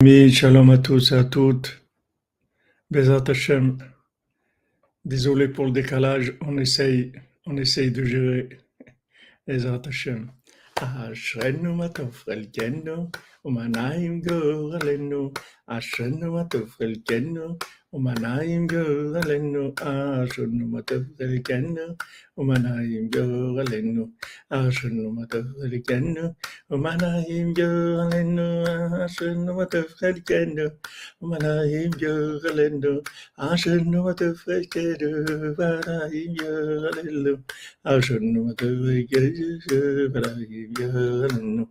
[0.00, 1.82] Amis, shalom à tous et à toutes.
[2.88, 3.78] Bezat Hashem.
[5.04, 7.10] Désolé pour le décalage, on essaye,
[7.46, 8.60] on essaye de gérer.
[9.48, 10.30] Bezat Hashem.
[15.67, 17.57] אשרנו מה טוב חלקנו,
[17.93, 19.73] ומנעים גורלנו.
[19.81, 21.81] אשרנו מה טוב חלקנו,
[22.37, 24.09] ומנעים גורלנו.
[24.49, 26.21] אשרנו מה טוב חלקנו,
[26.69, 28.53] ומנעים גורלנו.
[29.05, 30.63] אשרנו מה טוב חלקנו,
[31.21, 33.01] ומנעים גורלנו.
[33.37, 35.09] אשרנו מה טוב חלקנו,
[35.57, 37.35] ומנעים גורלנו.
[37.83, 39.49] אשרנו מה טוב חלקנו,
[40.05, 41.65] ומנעים גורלנו.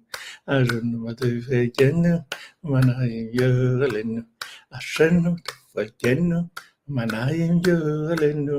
[0.46, 2.25] אשרנו מה טוב חלקנו, Vajjana
[2.63, 4.21] Manayalenu.
[4.77, 5.31] Ashenu
[5.75, 6.37] Vajjana
[6.95, 8.55] Manayalenu.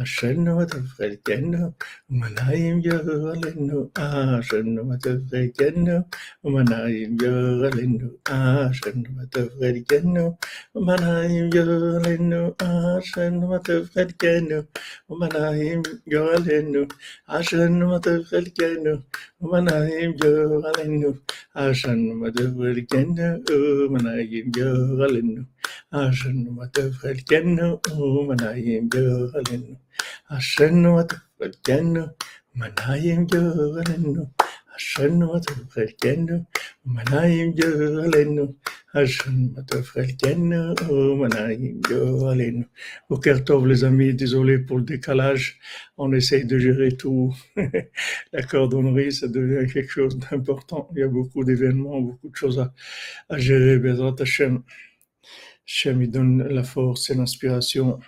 [0.00, 1.72] أشنو تفخر جنو
[2.10, 5.98] ومنايم جغل إنه أشنو تفخر جنو
[6.44, 10.26] ومنايم جغل إنه أشنو تفخر جنو
[10.74, 14.60] ومنايم جغل إنه أشنو تفخر جنو
[15.08, 15.80] ومنايم
[16.12, 16.82] جغل إنه
[17.38, 18.94] أشنو تفخر جنو
[19.40, 21.14] ومنايم جغل إنه
[21.56, 23.32] أشنو تفخر جنو
[23.86, 25.44] ومنايم جغل إنه
[25.92, 29.76] عشان ما تفخر جنة ومنايم جغل إنه
[39.54, 40.56] Madavarkenu,
[41.14, 42.64] Manayim Yoralenu.
[43.10, 45.58] Au Tov, les amis, désolé pour le décalage,
[45.98, 47.34] on essaye de gérer tout.
[48.32, 50.88] La cordonnerie, ça devient quelque chose d'important.
[50.94, 52.72] Il y a beaucoup d'événements, beaucoup de choses à,
[53.28, 53.78] à gérer.
[53.78, 54.62] Bezrat Hashem.
[55.66, 57.98] Hashem, il donne la force et l'inspiration.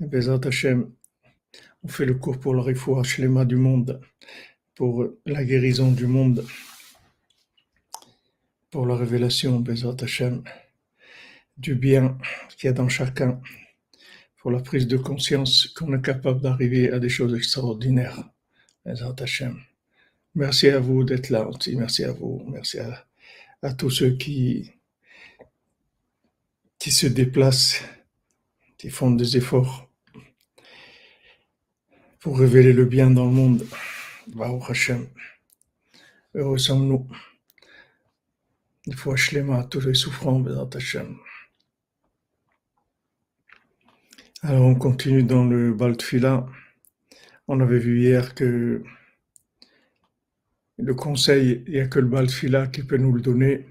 [0.00, 0.90] Bezrat Hashem,
[1.82, 4.00] on fait le cours pour le refoua Shlema du monde,
[4.74, 6.46] pour la guérison du monde,
[8.70, 10.42] pour la révélation, Bezrat Hashem,
[11.58, 12.16] du bien
[12.56, 13.42] qu'il y a dans chacun,
[14.38, 18.24] pour la prise de conscience qu'on est capable d'arriver à des choses extraordinaires.
[18.86, 19.60] Bezrat Hashem.
[20.34, 21.76] Merci à vous d'être là aussi.
[21.76, 22.42] Merci à vous.
[22.48, 23.06] Merci à,
[23.60, 24.72] à tous ceux qui,
[26.78, 27.84] qui se déplacent,
[28.78, 29.89] qui font des efforts
[32.20, 33.66] pour révéler le bien dans le monde.
[34.28, 35.06] Baruch Hashem.
[36.34, 37.08] Heureux sommes-nous.
[38.86, 41.16] Il faut à tous les souffrants, Bezrat Hashem.
[44.42, 46.46] Alors on continue dans le Baltfila.
[47.48, 48.82] On avait vu hier que
[50.76, 53.66] le conseil, il n'y a que le Baltfila qui peut nous le donner.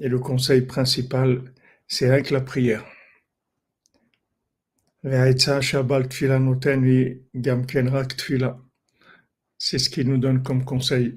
[0.00, 1.42] Et le conseil principal,
[1.86, 2.84] c'est avec la prière.
[9.58, 11.16] C'est ce qu'il nous donne comme conseil.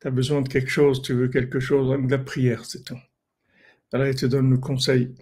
[0.00, 2.98] Tu as besoin de quelque chose, tu veux quelque chose, avec la prière, c'est tout.
[3.92, 5.14] Alors il te donne le conseil.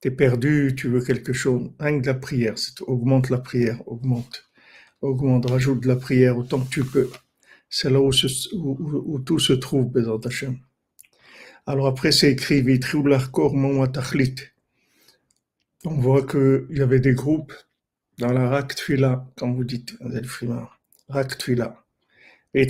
[0.00, 2.84] Tu es perdu, tu veux quelque chose, avec la prière, c'est tout.
[2.84, 4.48] Augmente la prière, augmente.
[5.00, 7.10] Augmente, rajoute de la prière autant que tu peux.
[7.68, 8.12] C'est là où,
[8.52, 10.58] où, tout se trouve, Bézant Hashem.
[11.66, 12.62] Alors après, c'est écrit,
[15.84, 17.52] on voit qu'il y avait des groupes
[18.18, 19.96] dans la Rak Tfila, comme vous dites,
[21.08, 21.84] Rak Tfila.
[22.54, 22.66] Et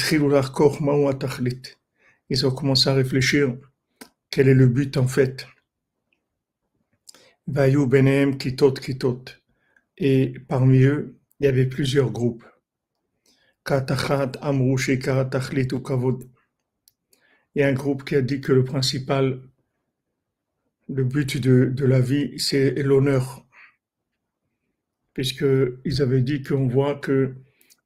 [2.31, 3.57] ils ont commencé à réfléchir
[4.31, 5.47] quel est le but en fait.
[7.47, 9.25] Vayu Benem Kitot Kitot.
[9.99, 12.45] Et parmi eux, il y avait plusieurs groupes.
[13.65, 16.25] Katachat Amru Kavod.
[17.55, 19.43] Il y a un groupe qui a dit que le principal
[20.95, 23.47] le but de, la vie, c'est l'honneur.
[25.15, 27.35] Puisqu'ils avaient dit qu'on voit que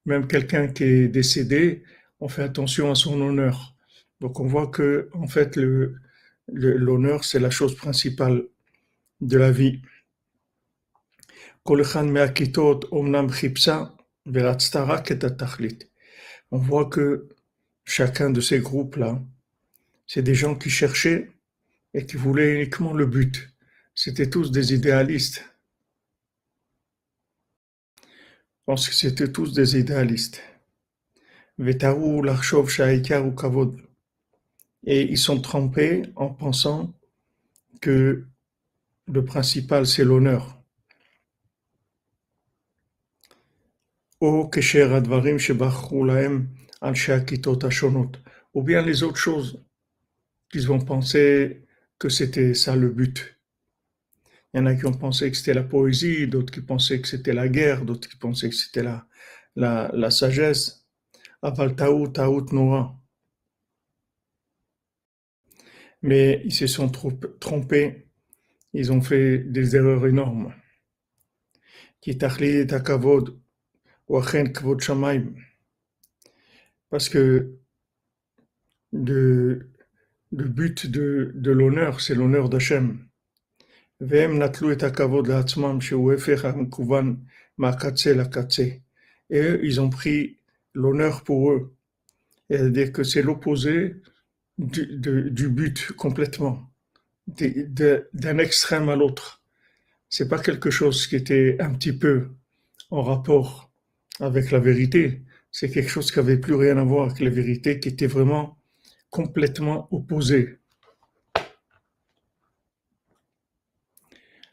[0.04, 1.82] même quelqu'un qui est décédé,
[2.20, 3.74] on fait attention à son honneur.
[4.20, 5.58] Donc on voit que, en fait,
[6.48, 8.44] l'honneur, c'est la chose principale
[9.20, 9.82] de la vie.
[16.52, 17.28] On voit que
[17.84, 19.20] chacun de ces groupes-là,
[20.06, 21.35] c'est des gens qui cherchaient
[21.96, 23.48] et qui voulaient uniquement le but.
[23.94, 25.42] C'était tous des idéalistes.
[27.96, 28.02] Je
[28.66, 30.42] pense que c'était tous des idéalistes.
[31.58, 31.74] Et
[35.10, 36.92] ils sont trempés en pensant
[37.80, 38.26] que
[39.06, 40.62] le principal c'est l'honneur.
[44.20, 44.50] Ou
[48.62, 49.64] bien les autres choses
[50.50, 51.65] qu'ils vont penser
[51.98, 53.38] que c'était ça le but.
[54.54, 57.08] Il y en a qui ont pensé que c'était la poésie, d'autres qui pensaient que
[57.08, 59.06] c'était la guerre, d'autres qui pensaient que c'était la,
[59.54, 60.86] la, la sagesse.
[61.42, 62.46] Aval taout, taout
[66.02, 68.06] mais ils se sont trompés,
[68.74, 70.54] ils ont fait des erreurs énormes.
[76.90, 77.58] Parce que
[78.92, 79.70] le,
[80.36, 82.98] le but de, de l'honneur, c'est l'honneur d'Hachem.
[89.30, 90.38] Et eux, ils ont pris
[90.74, 91.74] l'honneur pour eux.
[92.50, 93.96] C'est-à-dire que c'est l'opposé
[94.58, 96.70] du, du, but complètement,
[97.26, 99.42] d'un extrême à l'autre.
[100.10, 102.28] C'est pas quelque chose qui était un petit peu
[102.90, 103.72] en rapport
[104.20, 105.22] avec la vérité.
[105.50, 108.55] C'est quelque chose qui avait plus rien à voir avec la vérité, qui était vraiment
[109.16, 110.58] complètement opposé.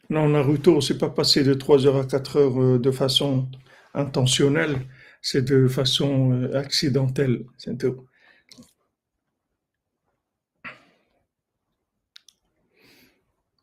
[0.08, 3.50] Non, Naruto, c'est pas passé de 3 heures à 4 heures euh, de façon
[3.92, 4.76] intentionnelle,
[5.20, 7.44] c'est de façon euh, accidentelle.
[7.58, 8.06] C'est tout.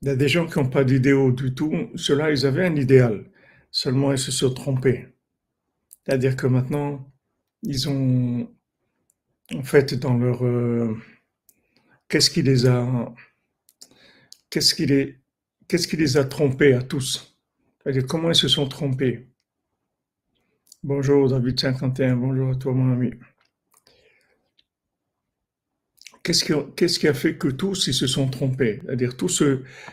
[0.01, 1.73] Il y a des gens qui n'ont pas d'idéaux du tout.
[1.95, 3.25] Ceux-là, ils avaient un idéal.
[3.71, 5.07] Seulement, ils se sont trompés.
[6.05, 7.11] C'est-à-dire que maintenant,
[7.63, 8.49] ils ont,
[9.55, 10.95] en fait, dans leur, euh,
[12.07, 13.13] qu'est-ce qui les a,
[14.49, 15.19] qu'est-ce qui les,
[15.67, 17.37] qu'est-ce qui les a trompés à tous?
[17.83, 19.27] C'est-à-dire comment ils se sont trompés?
[20.83, 23.11] Bonjour David 51, bonjour à toi mon ami.
[26.23, 28.79] Qu'est-ce qui, a fait que tous ils se sont trompés?
[28.83, 29.43] C'est-à-dire tous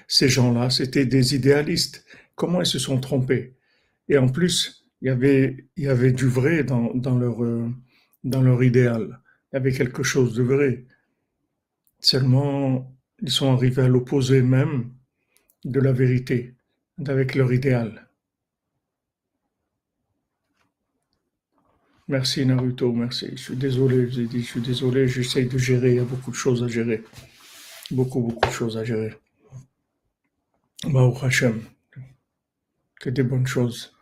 [0.06, 2.04] ces gens-là, c'était des idéalistes.
[2.34, 3.56] Comment ils se sont trompés?
[4.08, 7.70] Et en plus, il y avait, il y avait du vrai dans leur, euh,
[8.24, 9.20] dans leur idéal.
[9.52, 10.84] Il y avait quelque chose de vrai.
[12.00, 14.92] Seulement, ils sont arrivés à l'opposé même
[15.64, 16.54] de la vérité,
[17.06, 18.08] avec leur idéal.
[22.08, 23.28] Merci Naruto, merci.
[23.32, 26.30] Je suis désolé, j'ai dit, je suis désolé, j'essaye de gérer, il y a beaucoup
[26.30, 27.04] de choses à gérer.
[27.90, 29.14] Beaucoup, beaucoup de choses à gérer.
[30.84, 31.62] Baruch Hashem,
[33.00, 33.94] que des bonnes choses.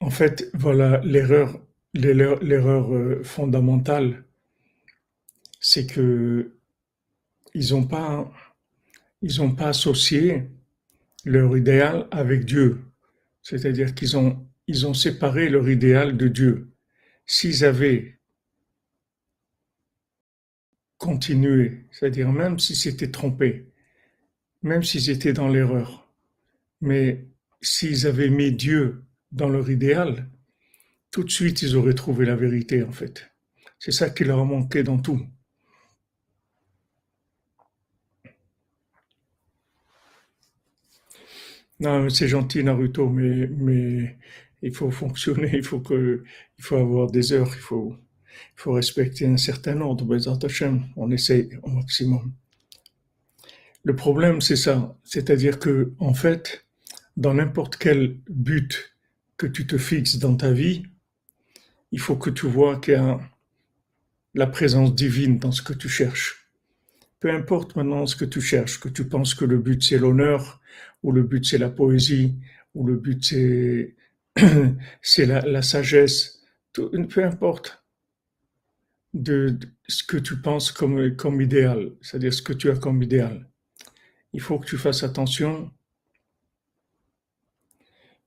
[0.00, 1.63] En fait, voilà l'erreur,
[1.94, 4.24] l'erreur euh, fondamentale,
[5.60, 6.52] c'est que
[7.54, 8.30] ils n'ont pas,
[9.22, 10.48] ils ont pas associé
[11.24, 12.80] leur idéal avec Dieu.
[13.42, 14.46] C'est-à-dire qu'ils ont,
[14.84, 16.72] ont séparé leur idéal de Dieu.
[17.26, 18.18] S'ils avaient
[20.98, 23.70] continué, c'est-à-dire même s'ils s'étaient trompés,
[24.62, 26.10] même s'ils étaient dans l'erreur,
[26.80, 27.26] mais
[27.60, 30.28] s'ils avaient mis Dieu dans leur idéal,
[31.14, 33.30] tout de suite ils auraient trouvé la vérité en fait.
[33.78, 35.20] C'est ça qui leur a manqué dans tout.
[41.78, 44.18] Non, c'est gentil Naruto, mais,
[44.62, 46.24] il faut fonctionner, il faut que,
[46.58, 47.96] faut avoir des heures, il faut,
[48.56, 50.04] il faut respecter un certain ordre.
[50.96, 52.32] On essaye au maximum.
[53.84, 54.98] Le problème, c'est ça.
[55.04, 56.66] C'est-à-dire que, en fait,
[57.16, 58.96] dans n'importe quel but
[59.36, 60.84] que tu te fixes dans ta vie,
[61.94, 63.20] il faut que tu vois qu'il y a
[64.34, 66.50] la présence divine dans ce que tu cherches.
[67.20, 70.60] Peu importe maintenant ce que tu cherches, que tu penses que le but c'est l'honneur,
[71.04, 72.34] ou le but c'est la poésie,
[72.74, 73.94] ou le but c'est
[75.26, 76.42] la, sagesse,
[76.72, 77.84] peu importe
[79.12, 79.56] de,
[79.86, 83.48] ce que tu penses comme, comme idéal, c'est-à-dire ce que tu as comme idéal.
[84.32, 85.70] Il faut que tu fasses attention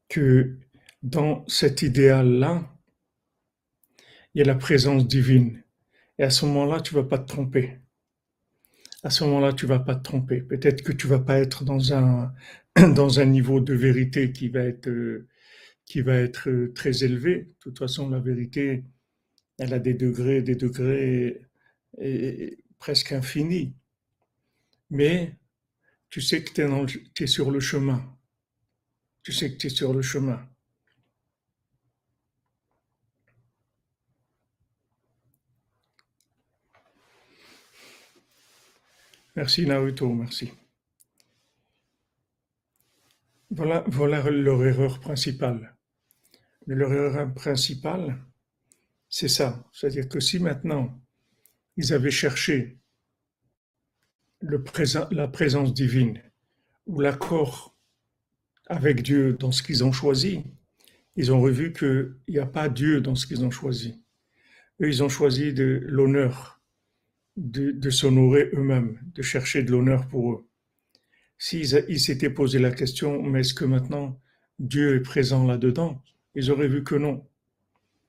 [0.07, 0.55] que
[1.03, 2.76] dans cet idéal-là,
[4.38, 5.63] il y a la présence divine.
[6.20, 7.79] Et à ce moment-là, tu vas pas te tromper
[9.03, 10.41] à ce moment-là, tu vas pas te tromper.
[10.41, 12.34] Peut-être que tu vas pas être dans un,
[12.96, 14.89] dans un niveau de vérité qui va être,
[15.86, 17.44] qui va être très élevé.
[17.44, 18.84] De toute façon, la vérité,
[19.60, 21.41] elle a des degrés, des degrés
[22.79, 23.74] presque infinis.
[24.89, 25.36] Mais
[26.10, 26.51] tu sais que
[27.13, 28.03] tu es sur le chemin.
[29.24, 30.46] Tu sais que tu es sur le chemin.
[39.38, 40.51] Merci Naruto, merci.
[43.51, 43.84] Voilà,
[44.32, 45.77] leur erreur principale.
[46.65, 48.17] Leur erreur principale,
[49.10, 49.63] c'est ça.
[49.72, 51.00] C'est-à-dire que si maintenant
[51.75, 52.79] ils avaient cherché
[54.41, 56.20] la présence divine
[56.88, 57.77] ou l'accord
[58.65, 60.46] avec Dieu dans ce qu'ils ont choisi,
[61.15, 64.03] ils ont revu qu'il n'y a pas Dieu dans ce qu'ils ont choisi.
[64.82, 66.56] Eux, ils ont choisi de l'honneur,
[67.38, 70.48] de, s'honorer eux-mêmes, de chercher de l'honneur pour eux.
[71.38, 74.20] S'ils s'étaient posé la question, mais est-ce que maintenant
[74.58, 76.01] Dieu est présent là-dedans?
[76.34, 77.27] Ils auraient vu que non.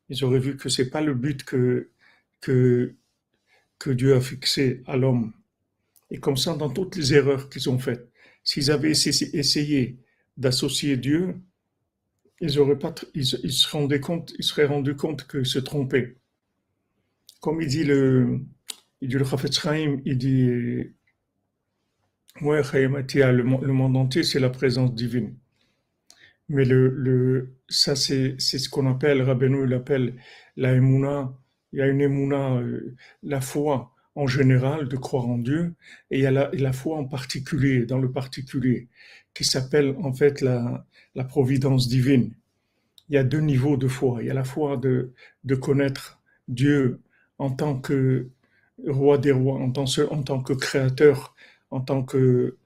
[0.09, 1.91] Ils auraient vu que c'est pas le but que,
[2.41, 2.95] que,
[3.79, 5.35] que Dieu a fixées à l'homme.
[6.11, 8.11] Et comme ça, dans toutes les erreurs qu'ils ont faites,
[8.43, 9.99] s'ils avaient essayé
[10.39, 11.37] d'associer Dieu,
[12.41, 16.17] ils auraient pas, ils, se rendaient compte, ils seraient rendus compte qu'ils se trompaient.
[17.41, 18.41] Comme il dit le,
[19.00, 19.25] il dit le
[20.05, 20.95] il dit,
[22.43, 25.35] ouais, le, monde entier, c'est la présence divine.
[26.49, 30.14] Mais le, le, ça, c'est, ce qu'on appelle, Rabbeinu, il appelle
[30.57, 31.35] la émouna.
[31.73, 35.75] Il y a une émouna, euh, la foi en général, de croire en Dieu,
[36.11, 38.88] et il y a la, la foi en particulier, dans le particulier,
[39.35, 42.33] qui s'appelle en fait la, la providence divine.
[43.09, 44.23] Il y a deux niveaux de foi.
[44.23, 45.12] Il y a la foi de,
[45.45, 47.00] de connaître Dieu
[47.38, 48.31] en tant que
[48.87, 51.35] roi des rois, en tant, que créateur,
[51.71, 52.57] en tant que,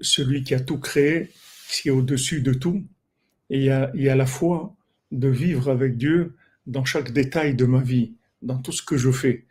[0.00, 1.30] celui qui a tout créé,
[1.70, 2.84] qui est au-dessus de tout.
[3.50, 4.76] Et il y, a, il y a la foi
[5.12, 9.10] de vivre avec Dieu dans chaque détail de ma vie, dans tout ce que je
[9.10, 9.46] fais.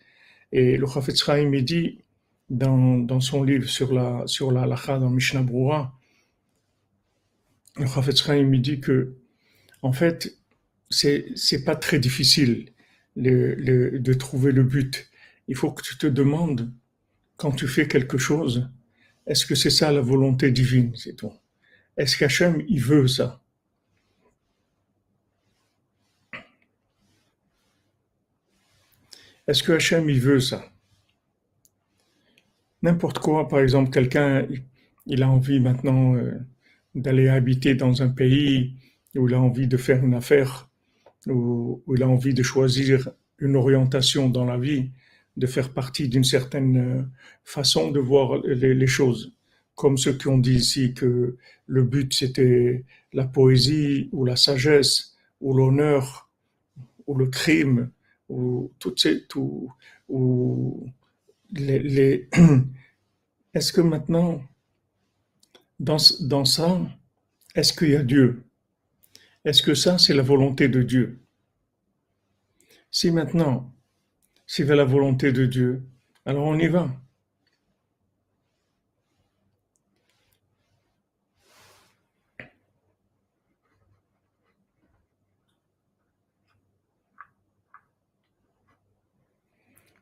[0.52, 2.00] Et le Chafetz Chaim dit
[2.50, 5.98] dans, son livre sur la sur la halakha dans Mishnah Brura,
[7.78, 9.16] le Chafetz Chaim dit que
[9.82, 10.38] en fait
[10.90, 12.70] c'est c'est pas très difficile
[13.16, 15.10] le, le, de trouver le but.
[15.48, 16.72] Il faut que tu te demandes
[17.38, 18.70] quand tu fais quelque chose,
[19.28, 21.34] est-ce que c'est ça la volonté divine, c'est tout.
[21.98, 23.42] Est-ce qu'Hachem, il veut ça?
[29.48, 30.66] Est-ce que Hachem, il veut ça?
[32.82, 34.48] N'importe quoi, par exemple, quelqu'un,
[35.06, 36.32] il a envie maintenant euh,
[36.96, 38.76] d'aller habiter dans un pays
[39.16, 40.70] où il a envie de faire une affaire,
[41.28, 44.92] où, il a envie de choisir une orientation dans la vie,
[45.38, 47.04] de faire partie d'une certaine euh,
[47.44, 49.34] façon de voir les choses.
[49.76, 51.38] Comme ceux qui ont dit ici que
[51.68, 56.30] le but c'était la poésie ou la sagesse ou l'honneur
[57.08, 57.92] ou le crime
[58.30, 59.72] ou toutes ces tout
[60.08, 60.88] ou
[61.52, 62.30] les,
[63.54, 64.42] est-ce que maintenant
[65.80, 66.82] dans, dans ça
[67.54, 68.44] est-ce qu'il y a Dieu?
[69.44, 71.20] Est-ce que ça c'est la volonté de Dieu?
[72.92, 73.75] Si maintenant
[74.48, 75.84] c'est la volonté de Dieu
[76.26, 76.90] alors on y va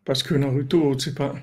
[0.06, 1.34] Parce que Naruto, c'est pas,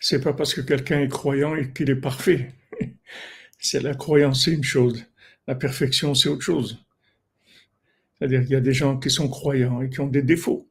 [0.00, 2.52] c'est pas parce que quelqu'un est croyant et qu'il est parfait.
[3.58, 5.04] c'est la croyance, c'est une chose.
[5.46, 6.84] La perfection, c'est autre chose.
[8.18, 10.68] C'est-à-dire qu'il y a des gens qui sont croyants et qui ont des défauts.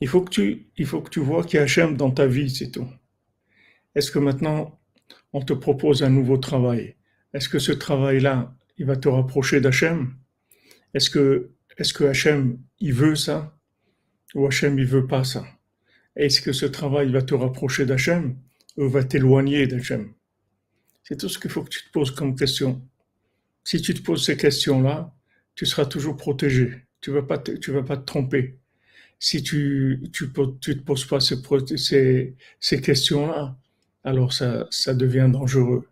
[0.00, 2.26] Il faut que tu, il faut que tu vois qu'il y a Hachem dans ta
[2.26, 2.88] vie, c'est tout.
[3.94, 4.80] Est-ce que maintenant,
[5.32, 6.96] on te propose un nouveau travail?
[7.34, 10.14] Est-ce que ce travail-là, il va te rapprocher d'Hachem?
[10.94, 13.56] Est-ce que est-ce que Hachem, il veut ça?
[14.34, 15.46] Ou Hachem, il veut pas ça?
[16.16, 18.36] Est-ce que ce travail va te rapprocher d'Hachem
[18.76, 20.12] ou va t'éloigner d'Hachem?
[21.04, 22.82] C'est tout ce qu'il faut que tu te poses comme question.
[23.64, 25.14] Si tu te poses ces questions-là,
[25.54, 26.84] tu seras toujours protégé.
[27.00, 28.58] Tu vas pas tu vas pas te tromper.
[29.20, 33.56] Si tu tu, te poses pas ces, ces questions-là,
[34.04, 35.88] alors ça, ça devient dangereux.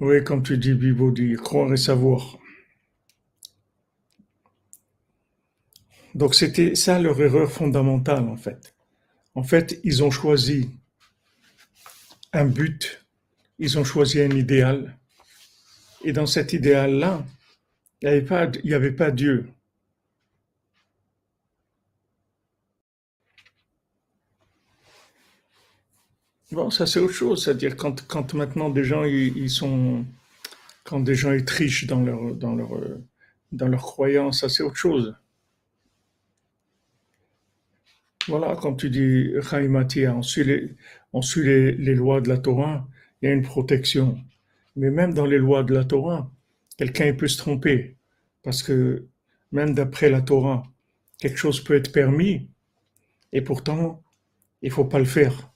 [0.00, 2.38] Oui, comme tu dis, Bibo dit, croire et savoir.
[6.14, 8.74] Donc c'était ça leur erreur fondamentale en fait.
[9.34, 10.70] En fait, ils ont choisi
[12.32, 13.06] un but,
[13.60, 14.99] ils ont choisi un idéal.
[16.04, 17.24] Et dans cet idéal-là,
[18.02, 19.48] il n'y avait, pas, avait pas Dieu.
[26.52, 30.04] Bon, ça c'est autre chose, c'est-à-dire quand, quand maintenant des gens ils, sont
[30.82, 32.70] quand des gens ils trichent dans leur dans leur
[33.52, 35.14] dans leur croyance, ça c'est autre chose.
[38.28, 40.70] Voilà, comme tu dis, Chaïmatia, on suit, les,
[41.12, 42.86] on les, lois de la Torah,
[43.20, 44.18] il y a une protection.
[44.76, 46.30] Mais même dans les lois de la Torah,
[46.76, 47.96] quelqu'un peut se tromper.
[48.42, 49.06] Parce que
[49.52, 50.62] même d'après la Torah,
[51.18, 52.48] quelque chose peut être permis,
[53.32, 54.02] et pourtant,
[54.62, 55.50] il faut pas le faire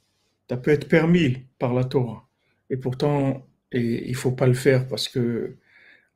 [0.49, 2.29] ça peut être permis par la Torah.
[2.71, 5.57] Et pourtant, et, il faut pas le faire parce que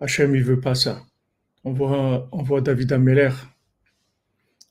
[0.00, 1.04] Hachem, il veut pas ça.
[1.64, 3.32] On voit, on voit David Ameller,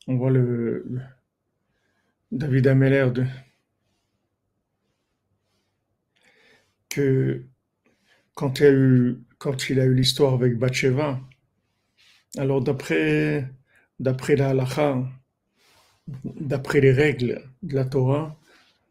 [0.07, 0.85] on voit le,
[2.31, 3.25] David Ameller de,
[6.89, 7.43] que
[8.37, 11.19] quand il a eu, l'histoire avec Bathsheba,
[12.37, 13.49] alors d'après,
[13.99, 15.03] la halakha,
[16.23, 18.39] d'après les règles de la Torah,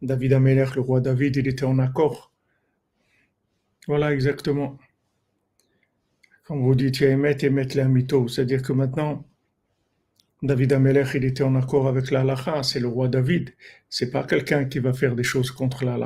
[0.03, 2.33] David Amelech, le roi David, il était en accord.
[3.87, 4.77] Voilà, exactement.
[6.45, 9.25] Quand vous dites Yemet et mettre la mytho, c'est-à-dire que maintenant,
[10.43, 12.25] David Amelech, il était en accord avec la
[12.65, 13.55] c'est le roi David.
[13.89, 15.97] C'est pas quelqu'un qui va faire des choses contre la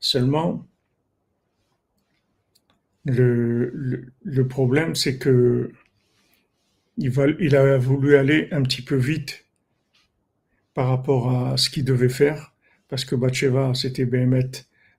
[0.00, 0.66] Seulement,
[3.04, 5.72] le, le, problème, c'est que
[6.96, 9.46] il, va, il a voulu aller un petit peu vite
[10.74, 12.54] par rapport à ce qu'il devait faire,
[12.88, 14.50] parce que Bathsheba, c'était Béhémet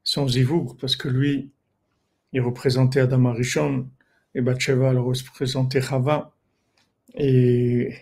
[0.04, 1.52] sans Zivoug, parce que lui,
[2.34, 3.90] il représentait Adam Arishon,
[4.36, 6.36] et Bathsheba, le représentait Chava,
[7.16, 7.94] et,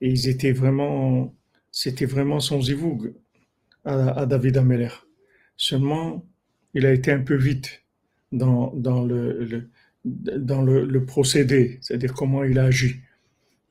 [0.00, 1.34] et, ils étaient vraiment,
[1.70, 3.14] c'était vraiment son Zivoug
[3.84, 4.88] à, David Ameler.
[5.56, 6.26] Seulement,
[6.72, 7.83] il a été un peu vite
[8.34, 9.68] dans, dans le,
[10.04, 12.96] dans le, le procédé, c'est-à-dire comment il a agi.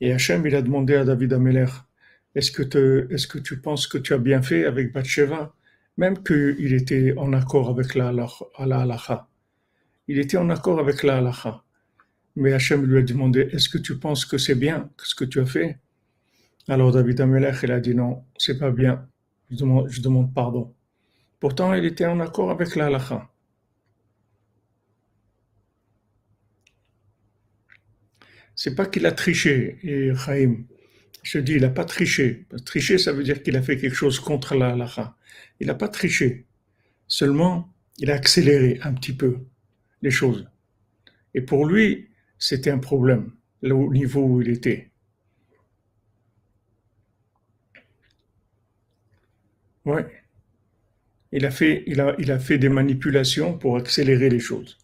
[0.01, 1.67] Et Hachem, il a demandé à David Ameler,
[2.35, 5.53] est-ce que, est-ce que tu penses que tu as bien fait avec Bathsheba,
[5.97, 9.27] même qu'il était en accord avec la, la,
[10.07, 11.63] Il était en accord avec la halacha.
[12.35, 15.39] Mais Hachem lui a demandé, est-ce que tu penses que c'est bien ce que tu
[15.39, 15.77] as fait?
[16.67, 19.07] Alors David Amelech, il a dit non, c'est pas bien.
[19.51, 20.73] Je demande, je demande pardon.
[21.39, 23.29] Pourtant, il était en accord avec la halacha.
[28.55, 30.65] C'est pas qu'il a triché, et Chaim.
[31.23, 32.45] Je dis, il n'a pas triché.
[32.65, 35.15] Tricher, ça veut dire qu'il a fait quelque chose contre la halakha.
[35.59, 36.45] Il n'a pas triché.
[37.07, 39.39] Seulement, il a accéléré un petit peu
[40.01, 40.47] les choses.
[41.33, 43.31] Et pour lui, c'était un problème,
[43.63, 44.91] au niveau où il était.
[49.85, 50.05] Ouais.
[51.31, 54.77] Il a fait, il a, il a fait des manipulations pour accélérer les choses.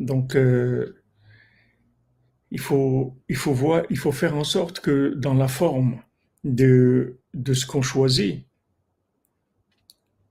[0.00, 1.01] Donc, euh,
[2.52, 6.02] il faut, il faut voir, il faut faire en sorte que dans la forme
[6.44, 8.44] de, de ce qu'on choisit,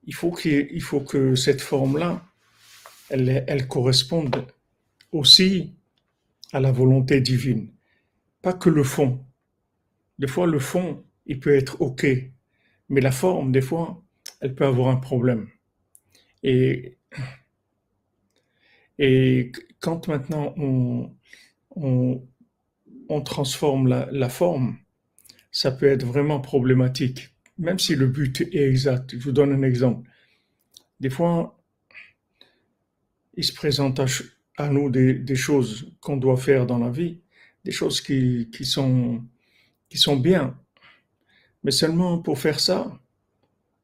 [0.04, 2.24] il faut, qu'il, faut que cette forme-là,
[3.10, 4.46] elle, elle corresponde
[5.12, 5.74] aussi
[6.54, 7.72] à la volonté divine.
[8.44, 9.26] Pas que le fond.
[10.20, 12.06] Des fois, le fond, il peut être OK,
[12.90, 14.04] mais la forme, des fois,
[14.42, 15.48] elle peut avoir un problème.
[16.44, 17.00] Et,
[19.00, 21.16] et quand maintenant on,
[21.76, 22.22] on,
[23.26, 24.78] transforme la, forme,
[25.52, 29.12] ça peut être vraiment problématique, même si le but est exact.
[29.18, 30.10] Je vous donne un exemple.
[31.00, 31.62] Des fois,
[33.36, 34.00] il se présente
[34.58, 37.20] à, nous des, choses qu'on doit faire dans la vie,
[37.66, 39.24] des choses qui, sont,
[39.90, 40.58] qui sont bien.
[41.64, 43.00] Mais seulement pour faire ça,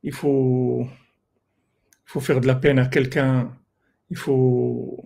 [0.04, 3.56] il faut, il faut faire de la peine à quelqu'un,
[4.10, 5.04] il faut,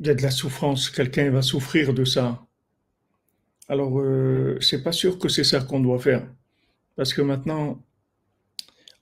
[0.00, 2.46] il y a de la souffrance, quelqu'un va souffrir de ça.
[3.68, 6.26] Alors, euh, c'est pas sûr que c'est ça qu'on doit faire.
[6.96, 7.82] Parce que maintenant,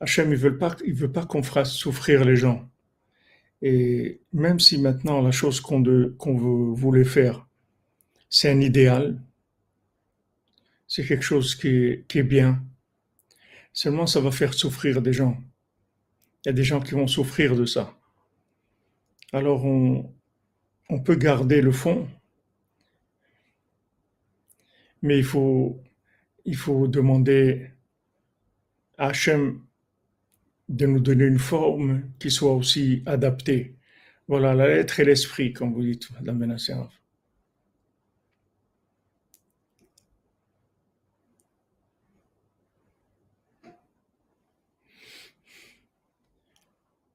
[0.00, 2.68] Hachem, il veut pas, veut pas qu'on fasse souffrir les gens.
[3.62, 5.82] Et même si maintenant la chose qu'on
[6.18, 7.46] qu'on voulait faire,
[8.28, 9.18] c'est un idéal,
[10.87, 12.62] c'est quelque chose qui est, qui est bien,
[13.72, 15.38] seulement ça va faire souffrir des gens.
[16.44, 17.98] Il y a des gens qui vont souffrir de ça.
[19.32, 20.14] Alors on,
[20.88, 22.09] on peut garder le fond,
[25.03, 25.81] mais il faut,
[26.44, 27.70] il faut demander
[28.99, 29.62] à Hachem
[30.68, 33.77] de nous donner une forme qui soit aussi adaptée.
[34.29, 36.92] Voilà, la lettre et l'esprit, comme vous dites, Madame Benasséraf.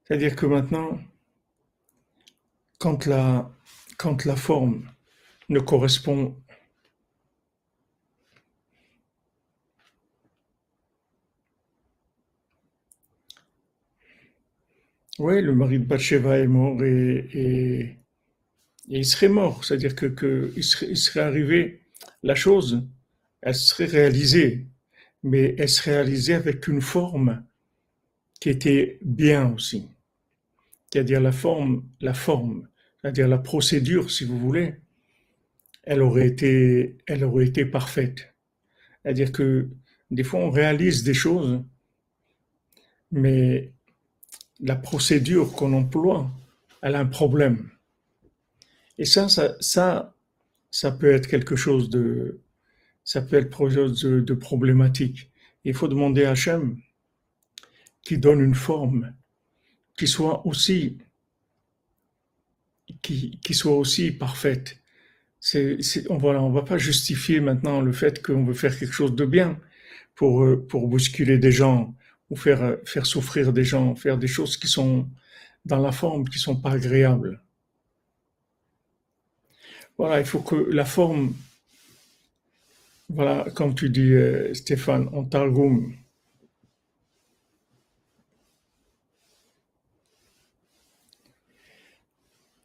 [0.04, 1.00] C'est-à-dire que maintenant,
[2.80, 3.50] quand la,
[4.02, 4.84] quand la forme
[5.50, 6.36] ne correspond
[15.20, 17.96] Oui, le mari de Bathsheba est mort et,
[18.88, 19.64] il serait mort.
[19.64, 21.82] C'est-à-dire que, serait, il serait arrivé,
[22.24, 22.84] la chose,
[23.42, 24.66] elle serait réalisée,
[25.22, 27.46] mais elle serait réalisée avec une forme
[28.40, 29.88] qui était bien aussi.
[30.92, 32.68] C'est-à-dire la forme, la forme
[33.02, 34.76] c'est-à-dire la procédure, si vous voulez,
[35.84, 38.34] elle aurait été, elle aurait été parfaite.
[39.02, 39.70] C'est-à-dire que
[40.12, 41.64] des fois, on réalise des choses,
[43.12, 43.74] mais
[44.60, 46.30] la procédure qu'on emploie,
[46.82, 47.72] elle a un problème.
[48.98, 50.14] Et ça, ça,
[50.70, 52.42] ça, peut être quelque chose de,
[53.04, 55.32] ça peut être quelque chose de, de problématique.
[55.64, 56.78] Il faut demander à Hachem
[58.04, 59.14] qui donne une forme
[59.98, 60.98] qui soit aussi
[63.02, 64.78] qui, soit aussi parfaite.
[65.40, 69.16] C'est, on voilà, on va pas justifier maintenant le fait qu'on veut faire quelque chose
[69.16, 69.60] de bien
[70.16, 71.96] pour, euh, pour bousculer des gens
[72.30, 75.10] ou faire, faire souffrir des gens, faire des choses qui sont
[75.66, 77.42] dans la forme, qui sont pas agréables.
[79.98, 81.34] Voilà, il faut que la forme,
[83.10, 85.94] voilà, comme tu dis, euh, Stéphane, en Targum,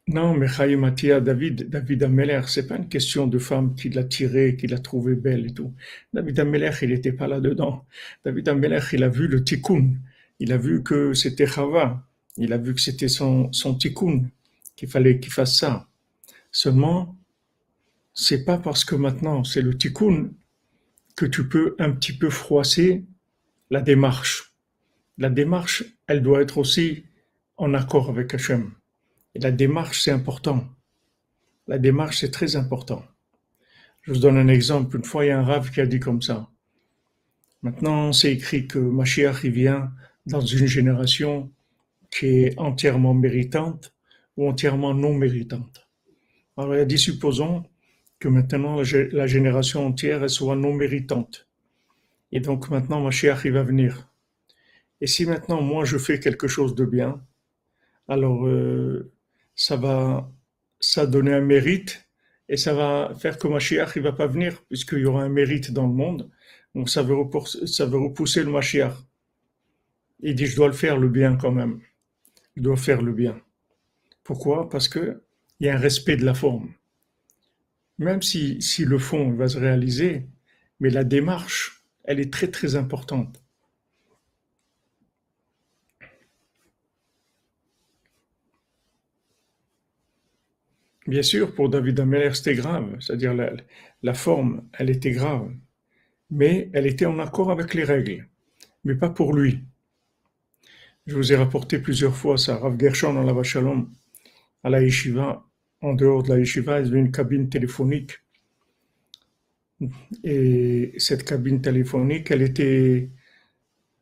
[0.07, 4.55] Non, mais Mathia, David, David Ameller, c'est pas une question de femme qui l'a tiré,
[4.55, 5.73] qui l'a trouvé belle et tout.
[6.13, 7.85] David Ameller, il n'était pas là-dedans.
[8.23, 9.95] David Ameller, il a vu le tikkun.
[10.39, 12.07] Il a vu que c'était Chava.
[12.37, 14.29] Il a vu que c'était son, son tikkun,
[14.77, 15.89] qu'il fallait qu'il fasse ça.
[16.51, 17.17] Seulement,
[18.13, 20.31] c'est pas parce que maintenant c'est le tikkun
[21.17, 23.05] que tu peux un petit peu froisser
[23.69, 24.53] la démarche.
[25.17, 27.03] La démarche, elle doit être aussi
[27.57, 28.76] en accord avec Hachem
[29.39, 30.65] la démarche, c'est important.
[31.67, 33.03] La démarche, c'est très important.
[34.03, 34.95] Je vous donne un exemple.
[34.97, 36.49] Une fois, il y a un rave qui a dit comme ça.
[37.61, 39.91] Maintenant, c'est écrit que Mashiach, il vient
[40.25, 41.51] dans une génération
[42.09, 43.93] qui est entièrement méritante
[44.37, 45.87] ou entièrement non méritante.
[46.55, 47.65] Alors, il a dit, supposons
[48.19, 51.47] que maintenant la, génération entière soit non méritante.
[52.31, 54.09] Et donc maintenant, Mashiach, il va venir.
[55.01, 57.21] Et si maintenant, moi, je fais quelque chose de bien,
[58.07, 59.11] alors euh,
[59.57, 60.31] ça va
[60.79, 62.07] ça donner un mérite
[62.47, 65.71] et ça va faire que Mashiach il va pas venir puisqu'il y aura un mérite
[65.71, 66.29] dans le monde.
[66.75, 68.93] Donc ça veut repousser, ça veut le Mashiach.
[70.21, 71.81] Il dit je dois le faire le bien quand même.
[72.55, 73.41] Il doit faire le bien.
[74.23, 74.69] Pourquoi?
[74.69, 75.23] Parce que
[75.59, 76.73] il y a un respect de la forme.
[77.97, 80.27] Même si, si le fond va se réaliser,
[80.79, 83.43] mais la démarche, elle est très très importante.
[91.07, 95.49] Bien sûr, pour David Ameller, c'était grave, c'est-à-dire la, forme, elle était grave,
[96.29, 98.27] mais elle était en accord avec les règles,
[98.83, 99.63] mais pas pour lui.
[101.05, 103.89] Je vous ai rapporté plusieurs fois ça, Rav Gershon en la Shalom,
[104.63, 105.45] à la yeshiva,
[105.81, 108.19] en dehors de la yeshiva, il y avait une cabine téléphonique.
[110.23, 113.11] Et cette cabine téléphonique, elle était,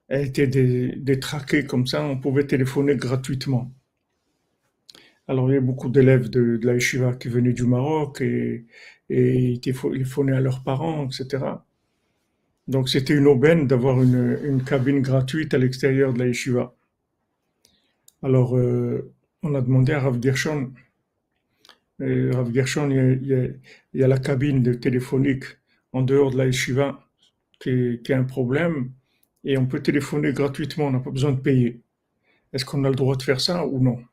[0.08, 3.72] elle était détraquée comme ça, on pouvait téléphoner gratuitement.
[5.28, 8.66] Alors, il y a beaucoup d'élèves de, la yeshiva qui venaient du Maroc et,
[9.10, 11.44] et ils téléphonaient à leurs parents, etc.
[12.68, 16.74] Donc, c'était une aubaine d'avoir une, cabine gratuite à l'extérieur de la yeshiva.
[18.24, 20.72] Alors, euh, on a demandé à Rav Gershon,
[22.00, 23.58] Rav Gershon, il
[23.94, 25.46] y, a, la cabine de téléphonique
[25.94, 27.00] en dehors de la yeshiva
[27.60, 28.92] qui qui est un problème
[29.46, 31.82] et on peut téléphoner gratuitement, on n'a pas besoin de payer.
[32.52, 34.04] Est-ce qu'on a le droit de faire ça ou non?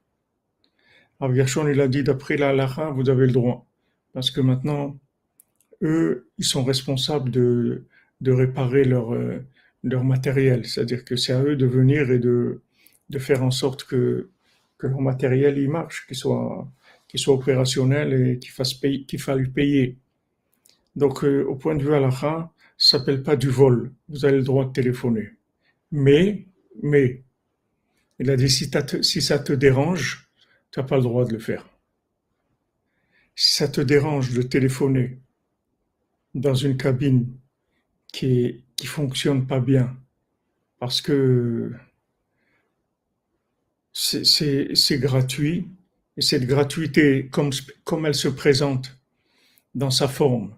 [1.31, 3.67] Gershon, il a dit d'après la halakha, vous avez le droit.
[4.13, 4.99] Parce que maintenant,
[5.83, 7.85] eux, ils sont responsables de,
[8.21, 9.39] de réparer leur, euh,
[9.83, 10.67] leur matériel.
[10.67, 12.63] C'est-à-dire que c'est à eux de venir et de,
[13.11, 14.31] de faire en sorte que,
[14.79, 16.69] que leur matériel il marche, qu'il soit,
[17.09, 19.97] qu'il soit opérationnel et qu'il fasse qu'il faille payer.
[20.97, 23.93] Donc, euh, au point de vue halakha, ça s'appelle pas du vol.
[24.09, 25.31] Vous avez le droit de téléphoner.
[25.91, 26.47] Mais,
[26.83, 27.23] mais,
[28.19, 30.29] il a dit si ça te dérange,
[30.73, 31.69] tu n'as pas le droit de le faire.
[33.37, 35.19] Ça te dérange de téléphoner
[36.35, 37.39] dans une cabine
[38.13, 39.97] qui ne fonctionne pas bien,
[40.79, 41.73] parce que
[43.93, 45.69] c'est gratuit,
[46.17, 47.51] et cette gratuité, comme,
[47.85, 48.99] comme elle se présente
[49.75, 50.55] dans sa forme,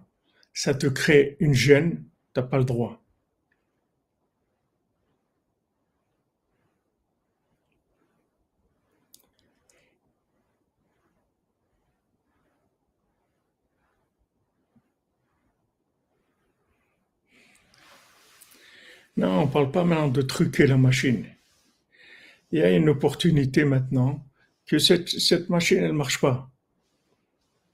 [0.53, 3.04] ça te crée une gêne, tu n'as pas le droit.
[19.17, 21.25] Non, on ne parle pas maintenant de truquer la machine.
[22.51, 24.25] Il y a une opportunité maintenant
[24.65, 26.51] que cette, machine, ne marche pas.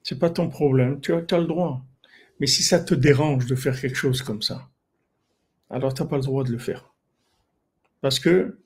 [0.03, 1.83] C'est pas ton problème, tu as, le droit.
[2.39, 4.69] Mais si ça te dérange de faire quelque chose comme ça,
[5.69, 6.93] alors tu n'as pas le droit de le faire.
[8.01, 8.59] Parce que,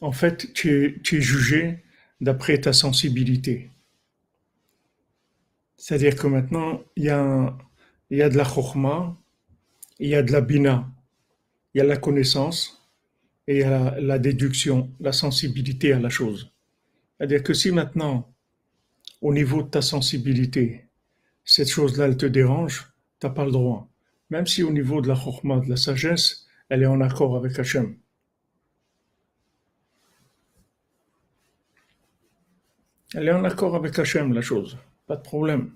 [0.00, 1.84] en fait, tu es, jugé
[2.20, 3.70] d'après ta sensibilité.
[5.76, 7.56] C'est-à-dire que maintenant, il y a,
[8.10, 9.16] il de la chokma,
[9.98, 10.88] il y a de la bina
[11.74, 12.88] il y a la connaissance
[13.46, 16.52] et il y a la, déduction, la sensibilité à la chose.
[17.16, 18.32] C'est-à-dire que si maintenant,
[19.20, 20.88] au niveau de ta sensibilité,
[21.44, 23.88] cette chose-là, elle te dérange, tu n'as pas le droit.
[24.30, 27.58] Même si au niveau de la chokma, de la sagesse, elle est en accord avec
[27.58, 27.96] Hachem.
[33.14, 34.78] Elle est en accord avec Hachem, la chose.
[35.06, 35.72] Pas de problème.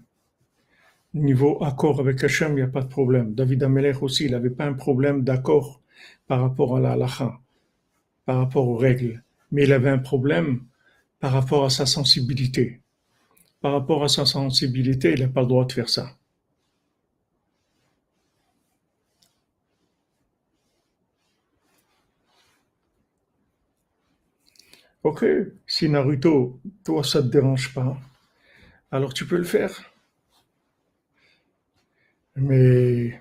[1.12, 3.34] Niveau accord avec Hachem, il n'y a pas de problème.
[3.34, 5.82] David Amelech aussi, il n'avait pas un problème d'accord
[6.26, 7.40] par rapport à la halakha.
[8.26, 10.62] par rapport aux règles, mais il avait un problème
[11.20, 12.80] par rapport à sa sensibilité.
[13.60, 16.16] Par rapport à sa sensibilité, il n'a pas le droit de faire ça.
[25.02, 25.24] Ok,
[25.66, 27.96] si Naruto, toi ça te dérange pas,
[28.92, 29.92] alors tu peux le faire.
[32.36, 33.20] Mais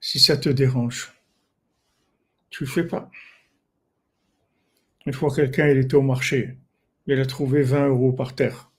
[0.00, 1.12] si ça te dérange,
[2.52, 3.10] tu le fais pas.
[5.06, 6.58] Une fois quelqu'un était au marché,
[7.06, 8.70] il a trouvé 20 euros par terre.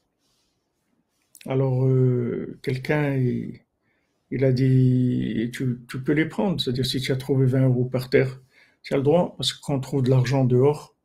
[1.46, 7.18] Alors euh, quelqu'un il, a dit tu, tu peux les prendre, c'est-à-dire si tu as
[7.18, 8.40] trouvé 20 euros par terre,
[8.84, 10.96] tu as le droit, parce que quand on trouve de l'argent dehors,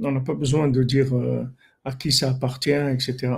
[0.00, 1.44] on n'a pas besoin de dire euh,
[1.84, 3.34] à qui ça appartient, etc.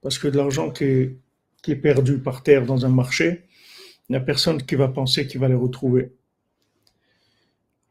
[0.00, 1.18] Parce que de l'argent qui est,
[1.62, 3.44] qui est perdu par terre dans un marché,
[4.08, 6.12] il n'y a personne qui va penser qu'il va les retrouver.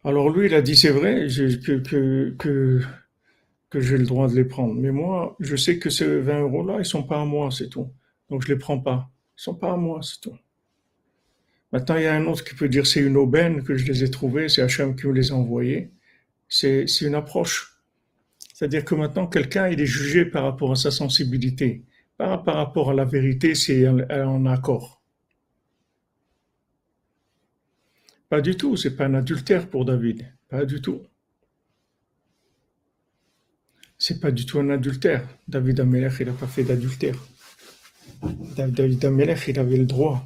[0.03, 2.81] Alors lui, il a dit, c'est vrai que, que, que,
[3.69, 4.73] que j'ai le droit de les prendre.
[4.73, 7.91] Mais moi, je sais que ces 20 euros-là, ils sont pas à moi, c'est tout.
[8.29, 9.09] Donc je les prends pas.
[9.37, 10.37] Ils sont pas à moi, c'est tout.
[11.71, 14.03] Maintenant, il y a un autre qui peut dire, c'est une aubaine que je les
[14.03, 15.91] ai trouvés, c'est Hachem qui me les a envoyés.
[16.49, 17.81] C'est une approche.
[18.53, 21.85] C'est-à-dire que maintenant, quelqu'un, il est jugé par rapport à sa sensibilité.
[22.17, 25.00] Par, par rapport à la vérité, c'est en accord.
[28.31, 30.25] Pas du tout, c'est pas un adultère pour David.
[30.47, 31.01] Pas du tout.
[33.97, 35.27] C'est pas du tout un adultère.
[35.49, 37.15] David Amelech, il n'a pas fait d'adultère.
[38.55, 40.25] David Amelech, il avait le droit.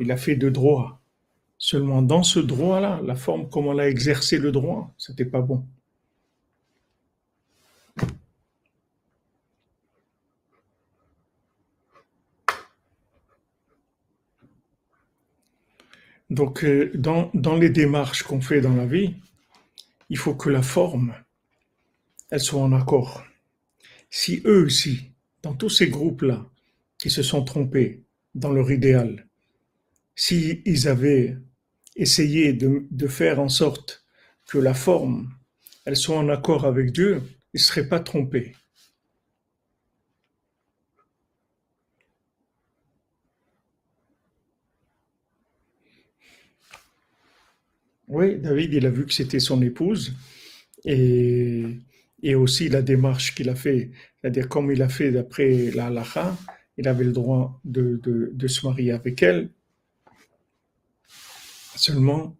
[0.00, 1.02] Il a fait de droit.
[1.58, 5.66] Seulement dans ce droit-là, la forme comment on a exercé le droit, c'était pas bon.
[16.30, 19.14] Donc, euh, dans, les démarches qu'on fait dans la vie,
[20.08, 21.14] il faut que la forme,
[22.30, 23.24] elle soit en accord.
[24.10, 25.10] Si eux aussi,
[25.42, 26.46] dans tous ces groupes-là,
[26.98, 29.26] qui se sont trompés dans leur idéal,
[30.14, 31.36] s'ils ils avaient
[31.96, 34.04] essayé de, de, faire en sorte
[34.46, 35.30] que la forme,
[35.84, 38.54] elle soit en accord avec Dieu, ils ne seraient pas trompés.
[48.14, 50.14] Oui, David, il a vu que c'était son épouse
[50.84, 51.64] et,
[52.22, 56.36] et aussi la démarche qu'il a fait, c'est-à-dire comme il a fait d'après la halakha,
[56.76, 59.50] il avait le droit de, de, se marier avec elle.
[61.74, 62.36] Seulement,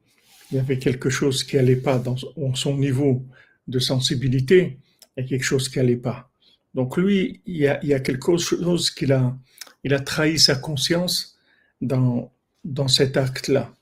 [0.51, 2.17] il y avait quelque chose qui n'allait pas dans
[2.55, 3.25] son niveau
[3.67, 4.79] de sensibilité,
[5.17, 6.31] il y a quelque chose qui n'allait pas.
[6.75, 9.37] Donc lui, il y a, il y a quelque chose qu'il a,
[9.83, 11.37] il a trahi sa conscience
[11.81, 12.33] dans,
[12.65, 13.75] dans cet acte-là.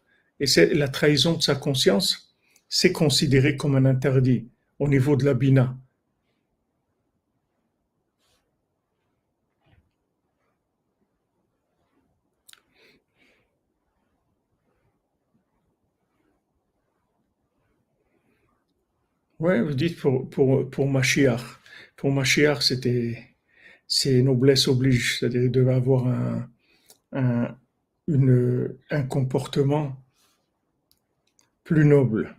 [0.43, 2.35] Et c'est la trahison de sa conscience,
[2.69, 4.49] c'est considéré comme un interdit
[4.81, 5.79] au niveau de la bina.
[19.39, 21.41] Oui, vous dites pour, pour, pour Mashiach.
[21.95, 22.11] Pour
[22.63, 23.17] c'était,
[23.87, 26.51] c'est noblesse oblige, c'est-à-dire devait avoir un,
[27.13, 27.57] un,
[28.09, 30.03] une, un comportement
[31.65, 32.35] plus noble.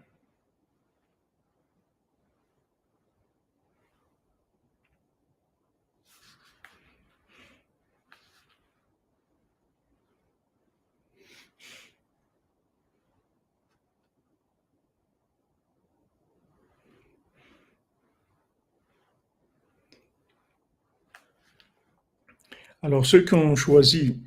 [22.83, 24.21] Alors ceux qui ont choisi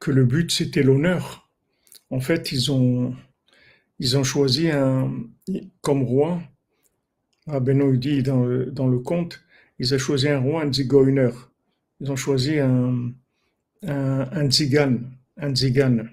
[0.00, 1.50] que le but c'était l'honneur,
[2.10, 3.14] en fait ils ont
[3.98, 5.12] ils ont choisi un,
[5.80, 6.40] comme roi,
[7.46, 9.40] Rabbeinu dit dans le, conte,
[9.78, 11.30] ils ont choisi un roi, un zigoiner.
[12.00, 13.12] Ils ont choisi un,
[13.82, 14.98] un, zigan,
[15.36, 16.06] un zigan,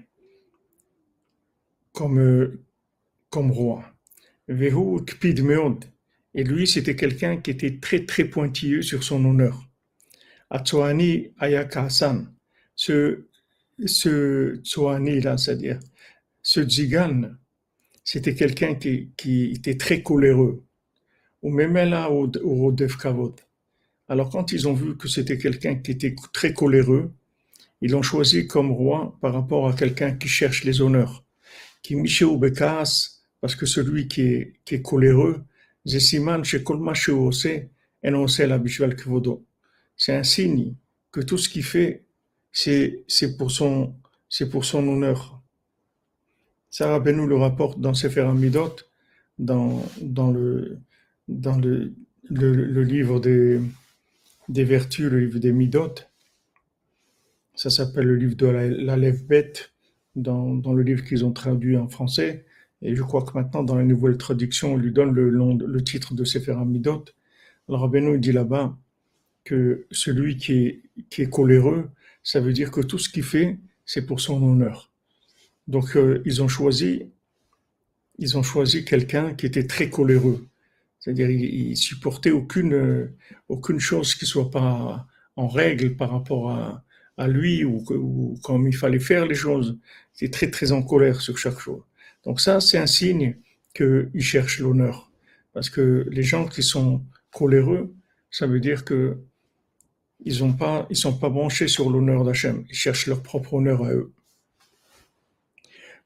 [1.92, 2.58] comme,
[3.30, 3.84] comme roi.
[4.48, 5.44] Vehu kpid.
[6.34, 9.68] Et lui, c'était quelqu'un qui était très très pointilleux sur son honneur.
[10.50, 12.32] Atsoani Ayaka Hassan.
[12.74, 13.26] Ce,
[13.84, 15.78] ce Tsoani là, c'est-à-dire,
[16.42, 17.36] ce zigan,
[18.06, 20.64] c'était quelqu'un qui, qui, était très coléreux.
[21.42, 23.38] Ou même là, au, au Kavod.
[24.08, 27.12] Alors quand ils ont vu que c'était quelqu'un qui était très coléreux,
[27.80, 31.24] ils l'ont choisi comme roi par rapport à quelqu'un qui cherche les honneurs.
[31.82, 35.44] Qui ou Bekas, parce que celui qui est, qui est coléreux,
[35.84, 36.18] c'est
[40.14, 40.74] un signe
[41.12, 42.04] que tout ce qu'il fait,
[42.52, 43.04] c'est,
[43.36, 43.96] pour son,
[44.28, 45.35] c'est pour son honneur.
[46.70, 48.76] Sarah Benou le rapporte dans Sefer Amidot,
[49.38, 50.78] dans, dans, le,
[51.28, 51.94] dans le,
[52.30, 53.60] le, livre des,
[54.48, 55.94] des vertus, le livre des Midot.
[57.54, 59.72] Ça s'appelle le livre de la, la bête
[60.14, 62.44] dans, dans le livre qu'ils ont traduit en français.
[62.82, 66.14] Et je crois que maintenant, dans la nouvelle traduction, on lui donne le, le titre
[66.14, 67.04] de Sefer Amidot.
[67.68, 68.76] Alors, Rabbeinu dit là-bas
[69.44, 71.88] que celui qui est, qui est coléreux,
[72.22, 74.90] ça veut dire que tout ce qu'il fait, c'est pour son honneur.
[75.68, 77.10] Donc, euh, ils ont choisi,
[78.18, 80.46] ils ont choisi quelqu'un qui était très coléreux.
[81.00, 83.14] C'est-à-dire, il, il, supportait aucune, euh,
[83.48, 86.84] aucune chose qui soit pas en règle par rapport à,
[87.16, 89.78] à lui ou, ou comme il fallait faire les choses.
[90.16, 91.82] Était très, très en colère sur chaque chose.
[92.24, 93.36] Donc ça, c'est un signe
[93.74, 95.10] qu'ils cherchent l'honneur.
[95.52, 97.02] Parce que les gens qui sont
[97.32, 97.94] coléreux,
[98.30, 99.18] ça veut dire que
[100.24, 102.64] ils ont pas, ils sont pas branchés sur l'honneur d'Hachem.
[102.70, 104.12] Ils cherchent leur propre honneur à eux.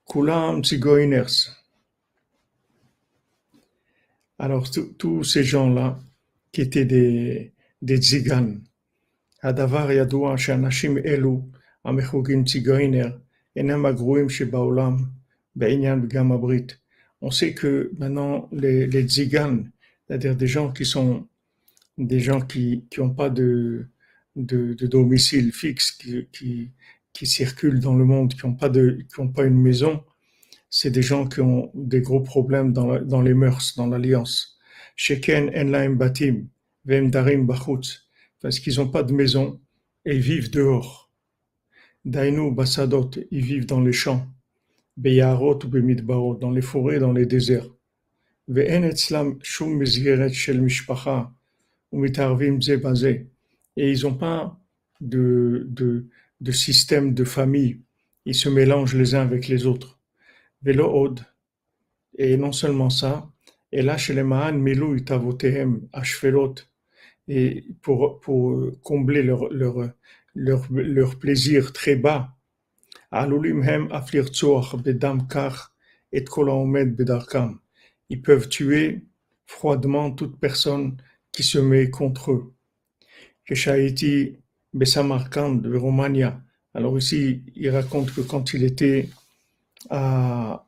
[0.10, 1.50] Kulam Tzigoiners.
[4.38, 5.98] Alors, tous ces gens-là,
[6.52, 8.60] qui étaient des, des tziganes,
[9.44, 11.41] הדבר ידוע שאנשים אלו,
[11.86, 13.18] המחוגים ציגוינר,
[13.56, 14.98] אינם הגרועים שבעולם,
[17.22, 19.72] on sait que maintenant les, les tziganes,
[20.08, 21.28] c'est-à-dire des gens qui sont
[21.98, 23.86] des gens qui n'ont pas de,
[24.36, 26.72] de, de, domicile fixe, qui, qui,
[27.12, 30.05] qui, circulent dans le monde, qui n'ont pas, de, qui ont pas une maison,
[30.68, 34.59] c'est des gens qui ont des gros problèmes dans, la, dans les mœurs, dans l'alliance.
[34.96, 36.46] Sheken en laim batim,
[36.85, 38.09] vem darim bachutz,
[38.40, 39.61] parce qu'ils n'ont pas de maison
[40.05, 41.11] et ils vivent dehors.
[42.05, 44.27] Dainu basadot, ils vivent dans les champs
[44.96, 47.68] dans les forêts, dans les déserts.
[53.77, 54.61] Et ils n'ont pas
[55.01, 56.09] de, de,
[56.40, 57.81] de système de famille.
[58.24, 59.98] Ils se mélangent les uns avec les autres.
[62.18, 63.31] Et non seulement ça,
[63.72, 64.96] et là chez les Mahan, Milou
[65.92, 66.55] Ashfelot,
[67.29, 69.94] et pour, pour combler leur, leur,
[70.35, 72.37] leur, plaisir très bas,
[78.09, 79.05] ils peuvent tuer
[79.46, 80.96] froidement toute personne
[81.33, 82.55] qui se met contre eux.
[83.44, 84.37] Keshaiti
[84.73, 86.41] Bessamarkand de Romagna.
[86.75, 89.09] Alors ici, il raconte que quand il était
[89.89, 90.65] à,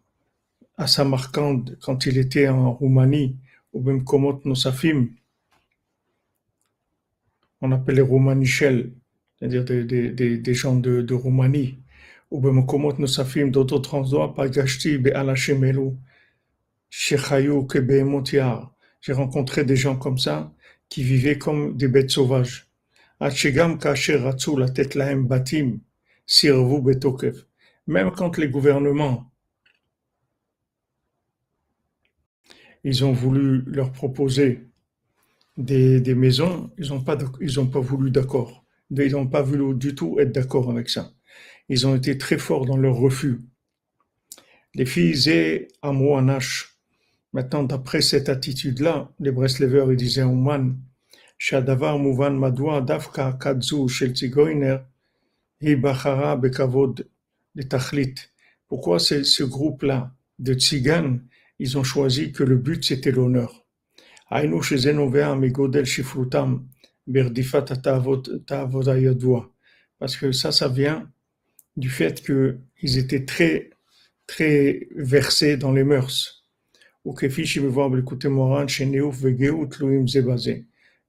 [0.77, 3.37] à Samarkand, quand il était en Roumanie,
[3.73, 5.09] au Bemkomot Nosafim,
[7.61, 8.93] on appelle les
[9.39, 11.79] c'est-à-dire des, gens de, de Roumanie,
[12.31, 15.93] ou Bemkomot Nosafim, d'autres endroits, Pagashti, Be'alachemelu,
[16.91, 18.73] Shechayou, Kebemotiar.
[19.01, 20.53] J'ai rencontré des gens comme ça
[20.89, 22.72] qui vivaient comme des bêtes sauvages.
[23.22, 25.78] עד שגם כאשר רצו לתת להם בתים,
[26.28, 27.44] סירבו בתוקף.
[27.90, 29.32] Même quand les gouvernements
[32.84, 34.68] ils ont voulu leur proposer
[35.58, 38.66] des, des maisons, ils n'ont pas, ils ont pas voulu d'accord.
[38.92, 41.14] Ils n'ont pas voulu du tout être d'accord avec ça
[41.70, 43.40] ils ont été très forts dans leur refus.
[44.74, 46.78] Les filles et Amouanash.
[47.34, 50.34] Maintenant, d'après cette attitude-là, les Breslevers, ils disaient au
[51.51, 54.79] man, Shadavar Mouvan Madoua Dafka Kadzu Shel Tzigoiner,
[55.61, 57.07] Hibachara Bekavod
[57.55, 58.15] de Tachlit.
[58.69, 61.21] Pourquoi ce groupe-là de tziganes,
[61.59, 63.67] ils ont choisi que le but c'était l'honneur?
[69.99, 71.11] Parce que ça, ça vient
[71.77, 73.71] du fait qu'ils étaient très,
[74.27, 76.45] très versés dans les mœurs.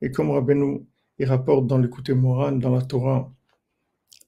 [0.03, 0.85] Et comme Rabbeinu,
[1.17, 3.33] il rapporte dans l'écouté Moran, dans la Torah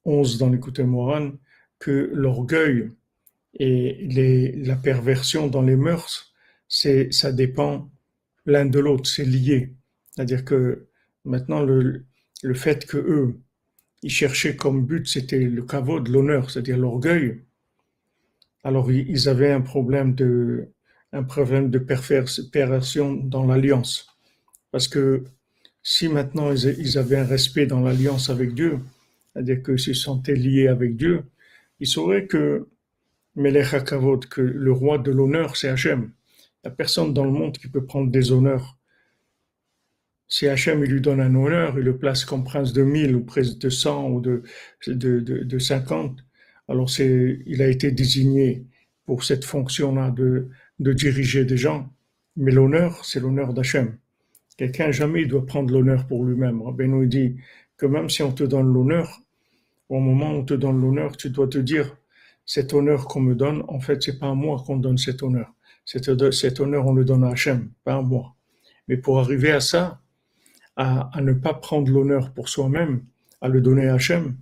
[0.05, 1.33] 11 dans l'écouté Moran,
[1.79, 2.91] que l'orgueil
[3.55, 6.33] et la perversion dans les mœurs,
[6.69, 7.91] c'est, ça dépend
[8.45, 9.75] l'un de l'autre, c'est lié.
[10.11, 10.87] C'est-à-dire que
[11.25, 12.05] maintenant, le,
[12.53, 13.41] fait que eux,
[14.01, 17.41] ils cherchaient comme but, c'était le de l'honneur, c'est-à-dire l'orgueil.
[18.63, 20.69] Alors ils avaient un problème de,
[21.11, 24.07] un problème de perversion dans l'alliance.
[24.71, 25.25] Parce que
[25.85, 28.79] si maintenant ils avaient un respect dans l'alliance avec Dieu,
[29.33, 31.23] c'est-à-dire qu'ils se sentaient liés avec Dieu,
[31.79, 32.67] ils sauraient que
[33.35, 36.11] Melech HaKavod, que le roi de l'honneur, c'est Hachem.
[36.63, 38.77] Il n'y a personne dans le monde qui peut prendre des honneurs
[40.27, 43.23] si Hachem il lui donne un honneur, il le place comme prince de mille ou
[43.23, 44.43] prince de cent ou de,
[44.87, 46.19] de, de, de 50,
[46.67, 48.65] alors il a été désigné
[49.05, 51.93] pour cette fonction-là de, de diriger des gens.
[52.37, 53.97] Mais l'honneur, c'est l'honneur d'Hachem.
[54.57, 56.61] Quelqu'un jamais doit prendre l'honneur pour lui-même.
[56.61, 57.35] Rabbeinu dit
[57.77, 59.21] que même si on te donne l'honneur,
[59.89, 61.95] au moment où on te donne l'honneur, tu dois te dire,
[62.45, 65.53] cet honneur qu'on me donne, en fait, c'est pas à moi qu'on donne cet honneur.
[65.83, 68.35] Cet, honneur, on le donne à Hachem, pas à moi.
[68.87, 70.01] Mais pour arriver à ça,
[70.75, 73.03] à, ne pas prendre l'honneur pour soi-même,
[73.41, 74.37] à le donner à Hachem,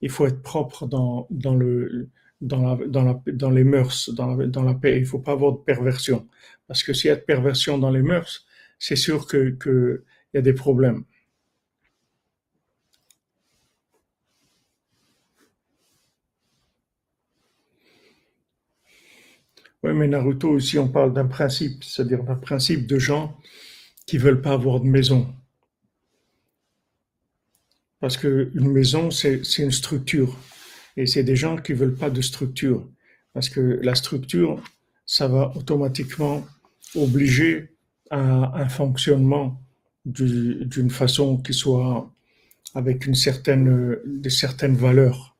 [0.00, 2.08] il faut être propre dans, le,
[2.40, 4.98] dans, la, dans, les mœurs, dans la, dans la paix.
[4.98, 6.26] Il faut pas avoir de perversion.
[6.68, 8.46] Parce que s'il y a de perversion dans les mœurs,
[8.78, 10.04] c'est sûr qu'il que
[10.34, 11.04] y a des problèmes.
[19.82, 23.36] Oui, mais Naruto, ici, on parle d'un principe, c'est-à-dire d'un principe de gens
[24.06, 25.32] qui veulent pas avoir de maison.
[28.00, 30.36] Parce qu'une maison, c'est une structure.
[30.96, 32.88] Et c'est des gens qui veulent pas de structure.
[33.32, 34.62] Parce que la structure,
[35.06, 36.44] ça va automatiquement
[36.96, 37.77] obliger
[38.10, 39.60] à un fonctionnement
[40.04, 42.10] d'une façon qui soit
[42.74, 45.36] avec une certaine, des certaines valeurs.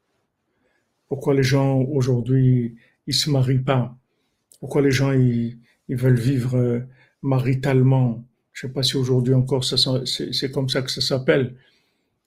[1.09, 3.97] Pourquoi les gens aujourd'hui, ils se marient pas?
[4.61, 5.59] Pourquoi les gens, ils,
[5.89, 6.81] veulent vivre euh,
[7.23, 8.25] maritalement?
[8.53, 11.55] Je sais pas si aujourd'hui encore c'est comme ça que ça s'appelle.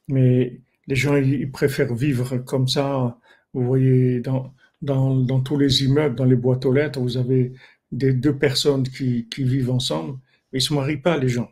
[0.07, 3.19] Mais les gens, ils préfèrent vivre comme ça.
[3.53, 7.53] Vous voyez, dans, dans, dans tous les immeubles, dans les boîtes aux lettres, vous avez
[7.91, 10.17] des deux personnes qui, qui vivent ensemble.
[10.53, 11.51] Ils se marient pas, les gens.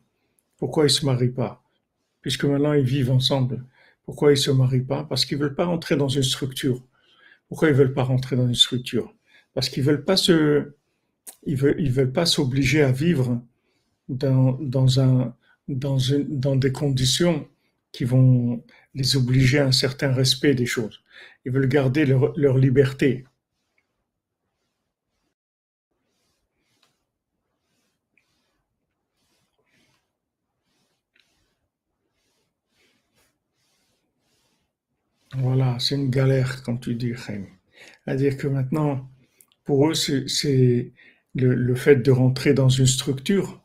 [0.58, 1.64] Pourquoi ils se marient pas?
[2.22, 3.64] Puisque maintenant ils vivent ensemble.
[4.04, 5.04] Pourquoi ils se marient pas?
[5.04, 6.84] Parce qu'ils veulent pas rentrer dans une structure.
[7.48, 9.14] Pourquoi ils veulent pas rentrer dans une structure?
[9.54, 9.84] Parce qu'ils
[11.46, 13.42] ils veulent, pas s'obliger à vivre
[14.08, 14.58] dans,
[15.68, 17.48] des conditions
[17.92, 21.02] qui vont les obliger à un certain respect des choses.
[21.46, 23.26] Ils veulent garder leur liberté.
[35.42, 37.46] Voilà, c'est une galère, comme tu dis, Chaim.
[38.04, 39.10] C'est-à-dire que maintenant,
[39.64, 40.92] pour eux, c'est
[41.36, 43.64] le, fait de rentrer dans une structure,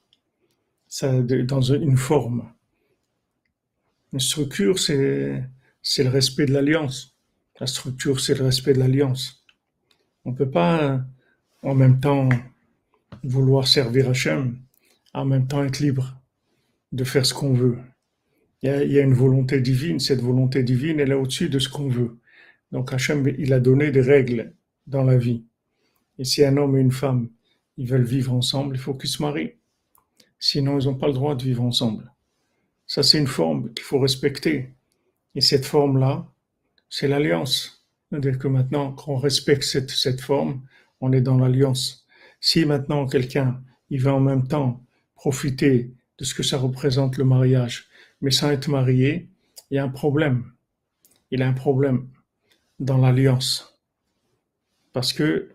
[1.03, 2.53] dans une forme.
[4.13, 5.49] Une structure, c'est
[5.99, 7.17] le respect de l'alliance.
[7.59, 9.45] La structure, c'est le respect de l'alliance.
[10.25, 11.05] On ne peut pas
[11.63, 12.29] en même temps
[13.25, 14.59] vouloir servir Hachem,
[15.13, 16.21] en même temps être libre
[16.93, 17.79] de faire ce qu'on veut.
[18.65, 21.87] Il y, a, une volonté divine, cette volonté divine, elle est au-dessus de ce qu'on
[21.87, 22.19] veut.
[22.73, 24.55] Donc Hachem, il a donné des règles
[24.87, 25.45] dans la vie.
[26.19, 27.29] Et si un homme et une femme,
[27.77, 29.53] ils veulent vivre ensemble, il faut qu'ils se marient.
[30.39, 32.11] Sinon, ils n'ont pas le droit de vivre ensemble.
[32.87, 34.71] Ça, c'est une forme qu'il faut respecter.
[35.35, 36.27] Et cette forme-là,
[36.89, 37.87] c'est l'alliance.
[38.09, 40.63] C'est-à-dire que maintenant qu'on respecte cette, cette forme,
[41.03, 42.07] on est dans l'alliance.
[42.41, 44.83] Si maintenant quelqu'un, il va en même temps
[45.17, 47.91] profiter de ce que ça représente le mariage,
[48.25, 49.29] mais sans être marié,
[49.71, 50.51] il y a un problème.
[51.31, 52.09] Il a un problème
[52.81, 53.79] dans l'alliance.
[54.95, 55.51] Parce que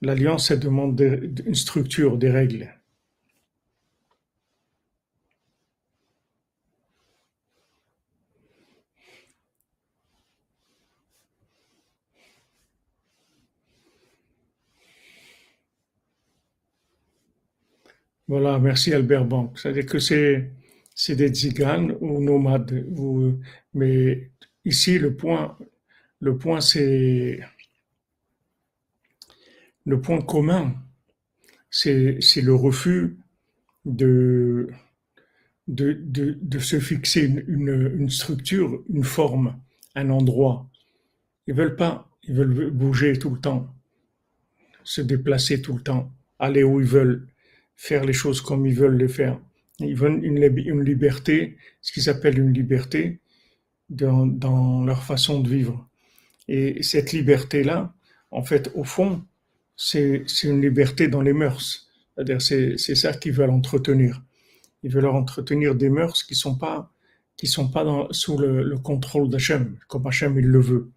[0.00, 0.98] l'alliance, elle demande
[1.44, 2.74] une structure, des règles.
[18.26, 19.58] Voilà, merci Albert Bank.
[19.58, 20.50] C'est-à-dire que c'est,
[20.94, 22.86] c'est des tziganes ou nomades.
[22.90, 23.40] Vous,
[23.74, 24.30] mais
[24.64, 25.58] ici, le point,
[26.20, 27.40] le point, c'est,
[29.84, 30.74] le point commun,
[31.70, 33.18] c'est, le refus
[33.84, 34.68] de,
[35.66, 39.60] se fixer une, structure, une forme,
[39.94, 40.68] un endroit.
[41.46, 43.74] Ils veulent pas, ils veulent bouger tout le temps,
[44.84, 47.26] se déplacer tout le temps, aller où ils veulent
[47.76, 49.38] faire les choses comme ils veulent les faire.
[49.80, 53.20] Ils veulent une, liberté, ce qu'ils appellent une liberté
[53.90, 55.88] dans, leur façon de vivre.
[56.48, 57.92] Et cette liberté-là,
[58.30, 59.24] en fait, au fond,
[59.76, 61.88] c'est une liberté dans les mœurs.
[62.14, 64.22] C'est-à-dire, c'est ça qu'ils veulent entretenir.
[64.82, 66.90] Ils veulent entretenir des mœurs qui sont pas
[67.36, 70.92] qui sont pas sous le, le contrôle d'Hachem, comme Hachem le veut.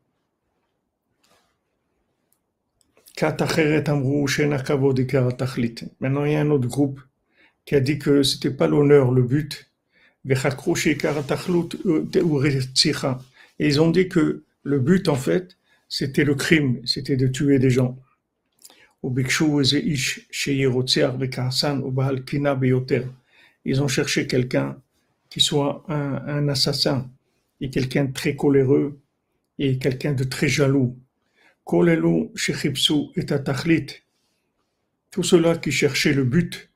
[6.00, 7.02] Maintenant, il y a un autre groupe
[7.68, 9.70] qui a dit que c'était pas l'honneur, le but.
[10.26, 10.34] Et
[13.59, 15.57] ils ont dit que le but, en fait,
[15.89, 17.99] c'était le crime, c'était de tuer des gens.
[23.65, 24.82] Ils ont cherché quelqu'un
[25.30, 27.11] qui soit un, un assassin
[27.59, 28.97] et quelqu'un de très coléreux
[29.59, 30.97] et quelqu'un de très jaloux.
[35.11, 36.66] Tout cela qui cherchait le but,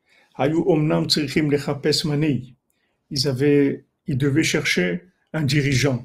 [3.10, 5.00] Ils avaient, ils devaient chercher
[5.32, 6.04] un dirigeant.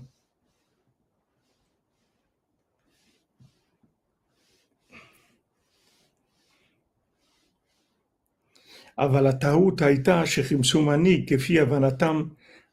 [8.97, 12.23] אבל הטעות הייתה שחיפשו מנהיג כפי הבנתם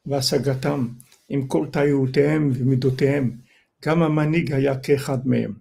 [0.05, 0.87] והשגתם,
[1.29, 3.37] עם כל טעויותיהם ומידותיהם.
[3.85, 5.53] גם המנהיג היה כאחד מהם.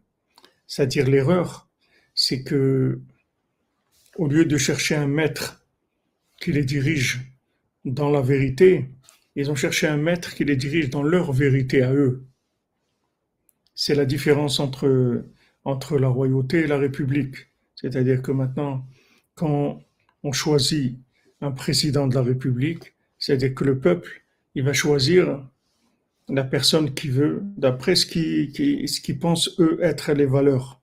[0.68, 1.68] C'est-à-dire l'erreur,
[2.14, 2.98] c'est que
[4.18, 5.46] au lieu de chercher un maître
[6.43, 7.21] qui les dirige
[7.85, 8.89] dans la vérité,
[9.35, 12.25] ils ont cherché un maître qui les dirige dans leur vérité à eux.
[13.75, 15.23] C'est la différence entre,
[15.63, 17.35] entre la royauté et la république.
[17.75, 18.85] C'est-à-dire que maintenant,
[19.35, 19.81] quand
[20.23, 20.99] on choisit
[21.41, 24.23] un président de la république, c'est-à-dire que le peuple,
[24.53, 25.47] il va choisir
[26.29, 30.81] la personne qui veut, d'après ce qu'ils ce qui pensent eux être les valeurs.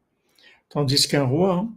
[0.70, 1.68] Tandis qu'un roi,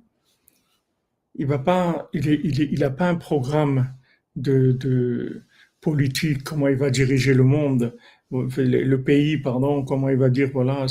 [1.36, 3.94] il va pas, il est, il, est, il a pas un programme
[4.36, 5.44] de, de
[5.82, 7.96] politique, comment il va diriger le monde,
[8.32, 10.86] le pays, pardon, comment il va dire, voilà,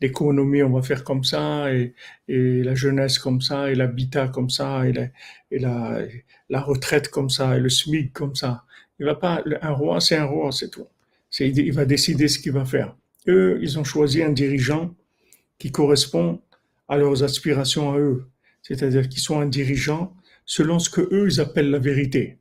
[0.00, 1.94] l'économie, on va faire comme ça, et,
[2.28, 5.08] et la jeunesse comme ça, et l'habitat comme ça, et, la,
[5.50, 6.00] et la,
[6.48, 8.64] la retraite comme ça, et le SMIC comme ça.
[9.00, 10.86] Il va pas, un roi, c'est un roi, c'est tout.
[11.30, 12.96] C'est, il va décider ce qu'il va faire.
[13.28, 14.94] Eux, ils ont choisi un dirigeant
[15.58, 16.40] qui correspond
[16.88, 18.26] à leurs aspirations à eux.
[18.62, 22.38] C'est-à-dire qu'ils sont un dirigeant selon ce que eux, appellent la vérité.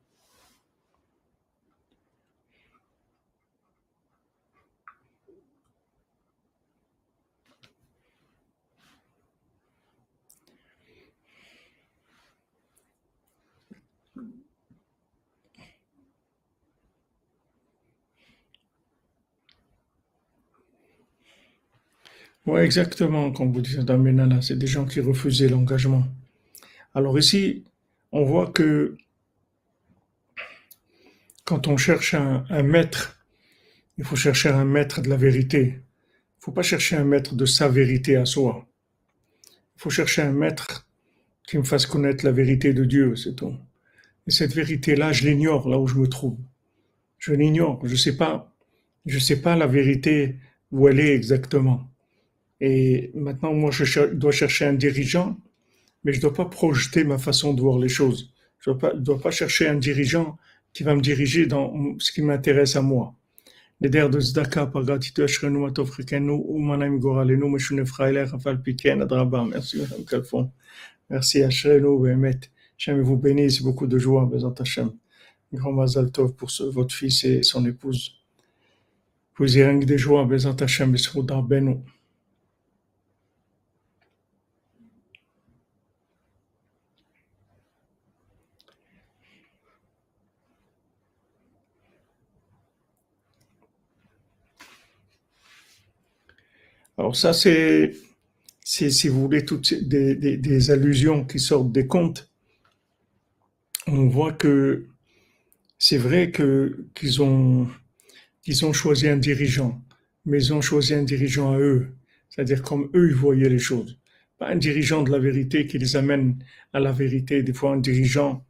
[22.47, 26.07] Oui, exactement, comme vous dites dans Menala, c'est des gens qui refusaient l'engagement.
[26.93, 27.65] Alors ici,
[28.13, 28.95] on voit que
[31.43, 33.19] quand on cherche un, maître,
[33.97, 35.59] il faut chercher un maître de la vérité.
[35.59, 38.65] Il ne faut pas chercher un maître de sa vérité à soi.
[39.75, 40.87] Il faut chercher un maître
[41.45, 43.57] qui me fasse connaître la vérité de Dieu, c'est tout.
[44.25, 46.37] Et cette vérité-là, je l'ignore là où je me trouve.
[47.17, 47.85] Je l'ignore.
[47.85, 48.55] Je sais pas,
[49.05, 50.37] je sais pas la vérité
[50.71, 51.91] où elle est exactement.
[52.59, 55.37] Et maintenant, moi, je dois chercher un dirigeant,
[56.03, 58.33] mais je ne dois pas projeter ma façon de voir les choses.
[58.59, 60.37] Je ne dois, pas chercher un dirigeant
[60.73, 63.15] qui va me diriger dans ce qui m'intéresse à moi.
[71.09, 71.43] Merci,
[73.01, 74.25] vous bénisse, beaucoup de joie,
[74.59, 74.91] Hashem.
[75.53, 78.15] Grand Mazal Tov pour votre fils et son épouse.
[79.37, 80.25] Vous des joies,
[81.43, 81.77] Benu.
[96.97, 97.93] Alors ça, c'est,
[98.63, 102.31] si vous voulez, toutes des, allusions qui sortent des contes.
[103.85, 104.87] On voit que
[105.77, 107.67] c'est vrai qu'ils ont
[108.73, 109.81] choisi un dirigeant,
[110.25, 111.95] mais ils ont choisi un dirigeant à eux,
[112.29, 113.99] c'est-à-dire comme eux ils voyaient les choses.
[114.39, 116.43] Pas un dirigeant de la vérité qui les amène
[116.73, 117.43] à la vérité.
[117.43, 118.45] Des fois, un dirigeant,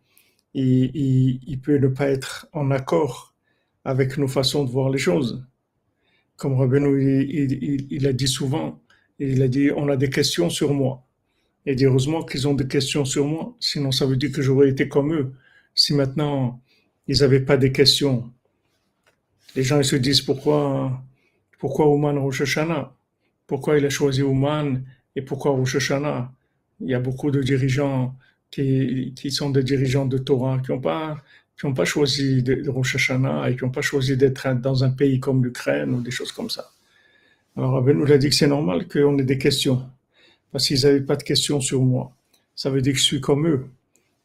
[0.53, 3.35] il peut ne pas être en accord
[3.85, 5.45] avec nos façons de voir les choses
[6.37, 8.79] comme Rabbeinu, il, il, a dit souvent,
[9.19, 11.03] il a dit, on a des questions sur moi.
[11.65, 14.69] Et dit, heureusement qu'ils ont des questions sur moi, sinon ça veut dire que j'aurais
[14.69, 15.33] été comme eux.
[15.73, 16.61] Si maintenant,
[17.07, 18.31] ils n'avaient pas des questions,
[19.55, 21.03] les gens ils se disent, pourquoi,
[21.59, 22.93] pourquoi Ouman Rosh Hashanah?
[23.47, 24.83] Pourquoi il a choisi Ouman
[25.15, 26.31] et pourquoi Rosh Hashanah?
[26.79, 28.15] Il y a beaucoup de dirigeants
[28.51, 31.17] qui, qui sont des dirigeants de Torah, qui n'ont pas
[31.59, 34.91] qui n'ont pas choisi de, Rosh Hashanah et qui n'ont pas choisi d'être dans un
[34.91, 36.71] pays comme l'Ukraine ou des choses comme ça.
[37.55, 39.83] Alors, Rabbi nous a dit que c'est normal qu'on ait des questions,
[40.51, 42.11] parce qu'ils n'avaient pas de questions sur moi.
[42.53, 43.65] Ça veut dire que je suis comme eux.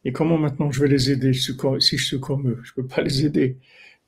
[0.05, 2.61] Et comment maintenant je vais les aider si je suis comme eux?
[2.65, 3.57] Je ne peux pas les aider.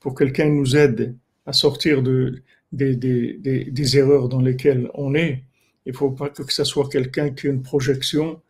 [0.00, 1.14] Pour quelqu'un nous aide
[1.46, 3.38] à sortir de, des, des,
[3.70, 5.44] des, erreurs dans lesquelles on est,
[5.86, 8.40] il ne faut pas que ce soit quelqu'un qui a une projection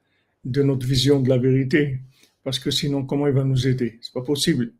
[0.44, 1.98] de notre vision de la vérité
[2.44, 3.98] parce que sinon, comment il va nous aider?
[4.02, 4.72] C'est pas possible.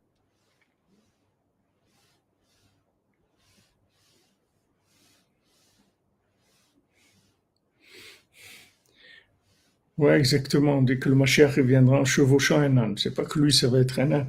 [9.99, 10.83] Ouais, exactement.
[10.83, 13.79] Dès que le Mashiach viendra en chevauchant un âne, c'est pas que lui, ça va
[13.81, 14.29] être un âne.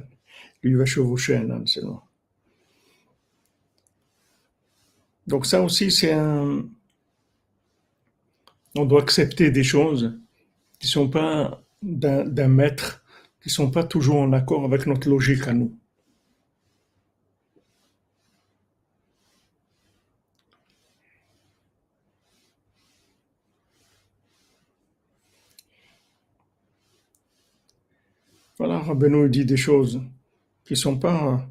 [0.62, 2.02] Lui, va chevaucher un âne seulement.
[5.26, 6.64] Donc ça aussi, c'est un...
[8.76, 10.18] On doit accepter des choses
[10.78, 13.04] qui sont pas d'un maître
[13.46, 15.72] qui sont pas toujours en accord avec notre logique à nous.
[28.58, 30.00] Voilà, Rabbeinu dit des choses
[30.64, 31.48] qui ne sont pas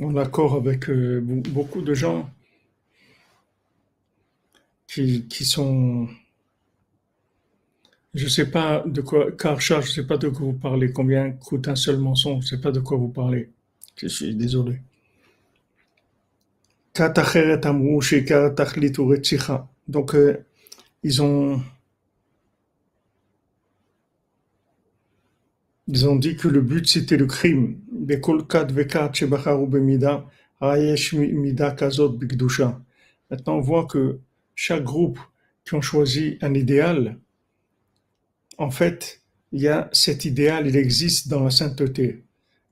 [0.00, 2.30] en accord avec euh, beaucoup de gens
[4.86, 6.08] qui, qui sont
[8.16, 11.32] je ne sais pas de quoi, Karcha, je sais pas de quoi vous parlez, combien
[11.32, 13.50] coûte un seul mensonge, je ne sais pas de quoi vous parlez.
[13.96, 14.80] Je suis désolé.
[19.86, 20.38] Donc, euh,
[21.02, 21.60] ils ont,
[25.86, 27.78] ils ont dit que le but c'était le crime.
[33.30, 34.18] Maintenant, on voit que
[34.54, 35.18] chaque groupe
[35.66, 37.18] qui ont choisi un idéal,
[38.58, 42.24] en fait, il y a cet idéal, il existe dans la sainteté.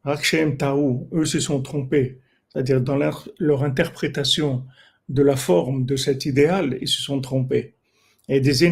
[0.03, 4.65] Rakshem Taou, eux se sont trompés, c'est-à-dire dans leur, interprétation
[5.09, 7.75] de la forme de cet idéal, ils se sont trompés.
[8.29, 8.71] Et des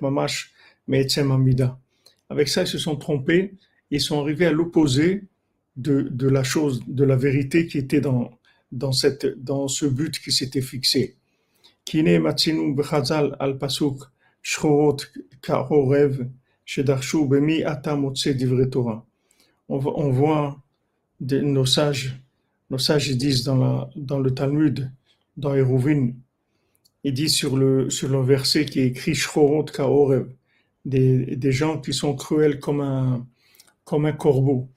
[0.00, 0.52] mamash
[2.28, 3.54] Avec ça, ils se sont trompés,
[3.90, 5.24] ils sont arrivés à l'opposé
[5.76, 8.38] de, la chose, de la vérité qui était dans,
[8.70, 11.16] dans, cette, dans ce but qui s'était fixé.
[11.84, 13.36] Kine matzinu bechazal
[14.42, 14.96] al
[16.86, 17.32] pasuk
[19.68, 20.62] on voit
[21.20, 22.20] nos sages,
[22.70, 24.90] nos sages disent dans, la, dans le Talmud,
[25.36, 26.10] dans Eruvin,
[27.04, 30.28] ils disent sur le, sur le verset qui est écrit Kaorev,
[30.84, 33.26] des, des gens qui sont cruels comme un,
[33.84, 34.68] comme un corbeau.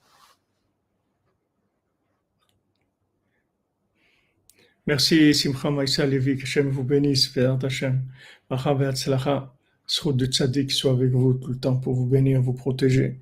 [4.88, 8.04] Merci Simcha Maïsa Levi, que Hashem vous bénisse, Fédant Hashem.
[8.50, 9.55] Macha ve'atzlacha.
[9.88, 13.20] Srout de Tzadik soit avec vous tout le temps pour vous bénir, vous protéger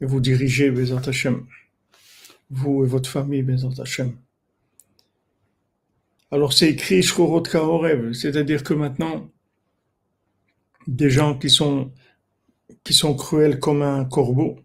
[0.00, 1.46] et vous diriger, Bézat Hashem.
[2.50, 4.16] Vous et votre famille, Bézat Hashem.
[6.30, 9.30] Alors c'est écrit Shkorot Kaorev, c'est-à-dire que maintenant,
[10.86, 11.92] des gens qui sont,
[12.84, 14.56] qui sont cruels comme un corbeau,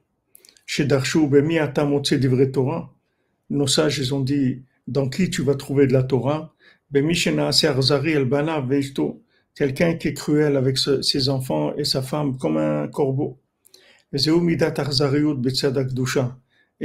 [0.65, 2.93] chez Darshu, Bemi Atamotse Divre Torah,
[3.49, 6.53] nos sages, ils ont dit, dans qui tu vas trouver de la Torah,
[6.89, 9.21] Bemi Shena El Bana Veishto,
[9.55, 13.37] quelqu'un qui est cruel avec ses enfants et sa femme comme un corbeau.
[14.13, 14.17] Et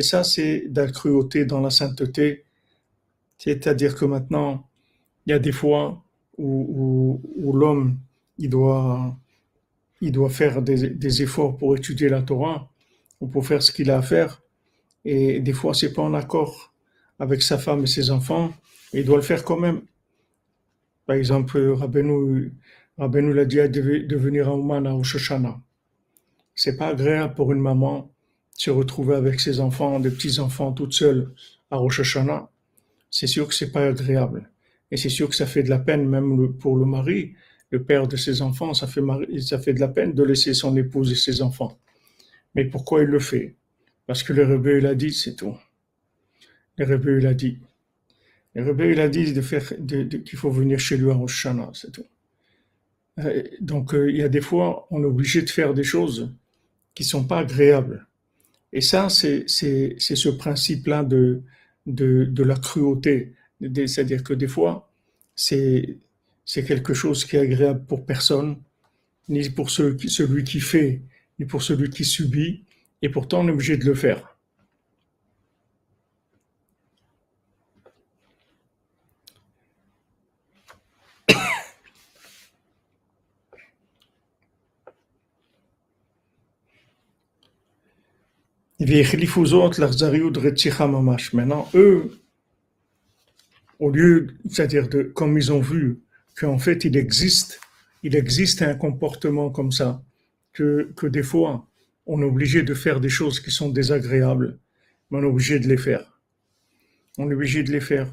[0.03, 2.45] ça, c'est de la cruauté dans la sainteté.
[3.39, 4.69] C'est-à-dire que maintenant,
[5.27, 6.05] il y a des fois
[6.39, 7.21] où,
[7.55, 7.99] l'homme,
[8.39, 9.17] il doit,
[10.01, 12.71] il doit faire des, efforts pour étudier la Torah
[13.21, 14.43] ou pour faire ce qu'il a à faire.
[15.05, 16.73] Et des fois, c'est pas en accord
[17.19, 18.53] avec sa femme et ses enfants.
[18.93, 19.83] Il doit le faire quand même.
[21.07, 22.53] Par exemple, Rabbeinu,
[22.99, 25.33] Rabbeinu l'a dit de venir à Ouman à Rosh
[26.55, 30.93] C'est pas agréable pour une maman de se retrouver avec ses enfants, des petits-enfants toute
[30.93, 31.33] seule
[31.71, 32.19] à Rosh
[33.11, 34.51] C'est sûr que c'est pas agréable.
[34.91, 37.35] Et c'est sûr que ça fait de la peine, même pour le mari,
[37.71, 41.17] le père de ses enfants, ça fait, de la peine de laisser son épouse et
[41.17, 41.79] ses enfants.
[42.55, 43.57] Mais pourquoi il le fait?
[44.07, 45.57] Parce que le Rebbe, il a dit, c'est tout.
[46.77, 47.59] Le Rebbe, il a dit.
[48.57, 51.93] Le Rebbe, il a dit de faire, qu'il faut venir chez lui à Rosh c'est
[51.93, 52.07] tout.
[53.19, 56.33] Euh, donc, euh, il y a des fois, on est obligé de faire des choses
[56.95, 58.07] qui sont pas agréables.
[58.73, 61.43] Et ça, c'est ce principe-là de,
[61.85, 63.35] de, de, la cruauté.
[63.61, 64.91] C'est-à-dire que des fois,
[65.35, 65.99] c'est
[66.47, 68.57] quelque chose qui est agréable pour personne,
[69.29, 71.03] ni pour celui qui fait,
[71.39, 72.65] ni pour celui qui subit,
[73.03, 74.36] et pourtant on est obligé de le faire.
[91.33, 92.11] Maintenant, eux,
[93.79, 95.99] au lieu, c'est-à-dire de, comme ils ont vu
[96.39, 97.61] qu'en fait il existe,
[98.03, 100.03] il existe un comportement comme ça,
[100.53, 101.67] que, que des fois
[102.07, 104.59] on est obligé de faire des choses qui sont désagréables,
[105.11, 106.21] mais on est obligé de les faire.
[107.19, 108.13] On est obligé de les faire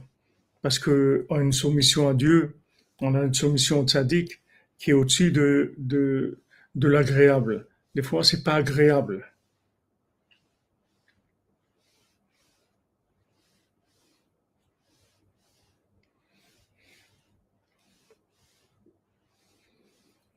[0.62, 2.56] parce que a une soumission à Dieu,
[3.00, 4.42] on a une soumission au tzaddik
[4.80, 6.40] qui est au-dessus de, de,
[6.76, 7.68] de l'agréable.
[7.96, 9.26] Des fois, c'est pas agréable.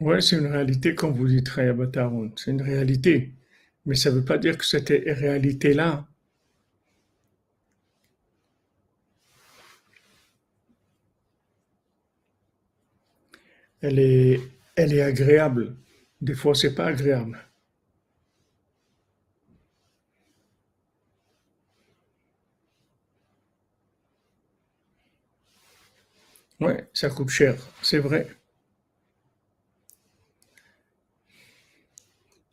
[0.01, 2.33] Oui, c'est une réalité, comme vous dites, Bataron.
[2.37, 3.35] C'est une réalité.
[3.85, 6.07] Mais ça ne veut pas dire que cette réalité-là,
[13.81, 14.41] elle est,
[14.75, 15.77] elle est agréable.
[16.21, 17.39] Des fois, c'est pas agréable.
[26.61, 28.36] Oui, ça coûte cher, c'est vrai.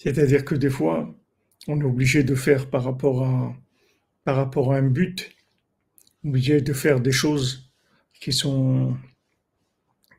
[0.04, 1.16] C'est-à-dire que des fois,
[1.68, 3.56] on est obligé de faire par rapport à,
[4.26, 5.34] par rapport à un but,
[6.26, 7.72] obligé de faire des choses
[8.20, 8.98] qui sont,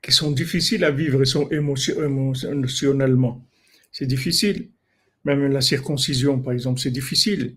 [0.02, 3.46] qui sont difficiles à vivre et sont émotionnellement.
[3.92, 4.70] C'est difficile.
[5.24, 7.56] Même la circoncision, par exemple, c'est difficile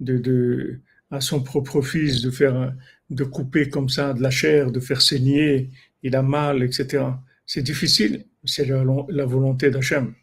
[0.00, 0.80] de,
[1.12, 2.74] à son propre fils de faire,
[3.10, 5.70] de couper comme ça de la chair, de faire saigner,
[6.02, 7.04] il a mal, etc.
[7.46, 8.24] C'est difficile.
[8.44, 10.14] C'est la, la volonté d'Hachem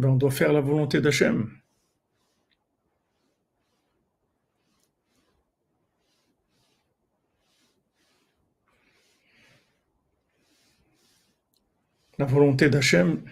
[0.00, 1.50] ben on doit faire la volonté d'Hachem.
[12.18, 13.22] La volonté d'Hachem,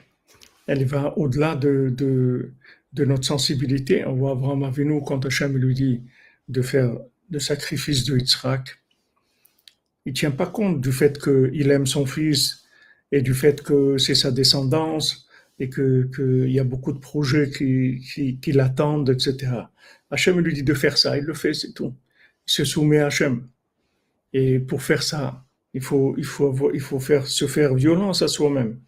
[0.67, 2.53] elle va au-delà de,
[2.97, 4.05] notre sensibilité.
[4.07, 6.03] On voit Abraham Avinu quand Hachem lui dit
[6.49, 6.99] de faire
[7.31, 8.79] le sacrifice de Yitzhak.
[10.07, 12.65] Il ne tient pas compte du fait qu'il aime son fils
[13.13, 15.28] et du fait que c'est sa descendance
[15.59, 19.53] et qu'il y a beaucoup de projets qui, qui, qui l'attendent, etc.
[20.11, 21.95] Hachem lui dit de faire ça, il le fait, c'est tout.
[22.47, 23.49] Il se soumet à Hachem.
[24.33, 25.45] Et pour faire ça,
[25.75, 28.79] il faut, il faut, il faut faire, se faire violence à soi-même.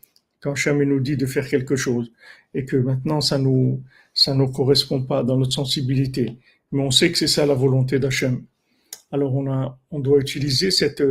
[0.40, 2.12] Quand Hachem nous dit de faire quelque chose
[2.54, 3.82] et que maintenant ça nous,
[4.14, 6.38] ça ne correspond pas dans notre sensibilité,
[6.72, 8.44] mais on sait que c'est ça la volonté d'Hachem.
[9.12, 11.02] Alors on a, on doit utiliser cette,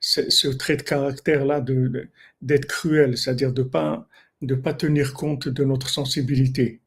[0.00, 2.08] ce, ce trait de caractère là de,
[2.40, 4.08] d'être cruel, c'est-à-dire de pas
[4.42, 6.80] de pas tenir compte de notre sensibilité.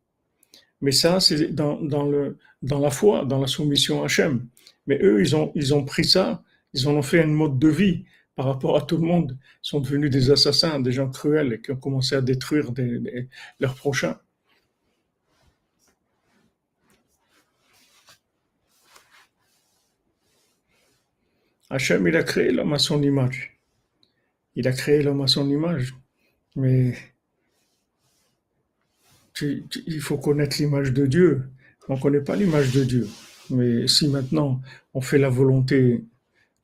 [0.81, 1.79] Mais ça, c'est dans,
[2.61, 4.47] la foi, dans la soumission à Hachem.
[4.85, 6.43] Mais eux, ils ont, pris ça,
[6.73, 9.37] ils en ont fait un mode de vie par rapport à tout le monde.
[9.41, 12.71] Ils sont devenus des assassins, des gens cruels qui ont commencé à détruire
[13.59, 14.19] leurs prochains.
[21.69, 23.59] Hachem, il a créé l'homme à son image.
[24.55, 25.95] Il a créé l'homme à son image.
[26.55, 26.95] Mais
[29.41, 31.43] il faut connaître l'image de Dieu.
[31.89, 33.07] On ne connaît pas l'image de Dieu.
[33.49, 34.61] Mais si maintenant
[34.93, 36.03] on fait la volonté,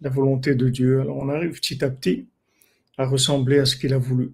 [0.01, 2.27] la volonté de Dieu, alors on arrive petit à petit
[2.97, 4.31] à ressembler à ce qu'il a voulu.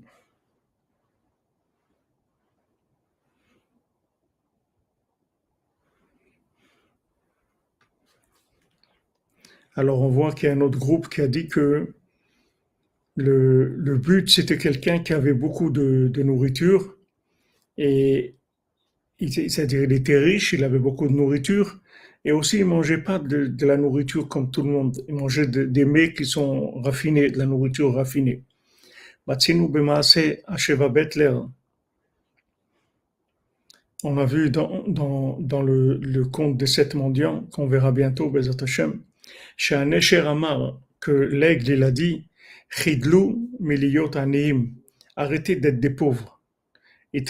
[9.76, 11.94] Alors on voit qu'il y a un autre groupe qui a dit que
[13.16, 16.99] le, but c'était quelqu'un qui avait beaucoup de nourriture
[17.80, 18.36] et
[19.19, 21.80] c'est-à-dire, il était riche, il avait beaucoup de nourriture,
[22.25, 25.01] et aussi il mangeait pas de, la nourriture comme tout le monde.
[25.07, 28.43] Il mangeait des mets qui sont raffinés, de la nourriture raffinée.
[34.03, 38.30] On a vu dans, dans, dans le, le conte des sept mendiants, qu'on verra bientôt,
[38.30, 39.01] Bezat Hashem,
[39.57, 42.25] chez Amar, que l'aigle, il a dit,
[42.69, 43.49] Chidlou
[45.15, 46.39] arrêtez d'être des pauvres
[47.14, 47.24] et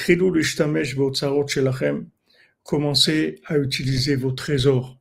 [2.63, 4.99] commencez à utiliser vos trésors.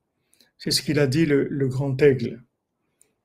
[0.58, 2.42] C'est ce qu'il a dit le, le, grand aigle.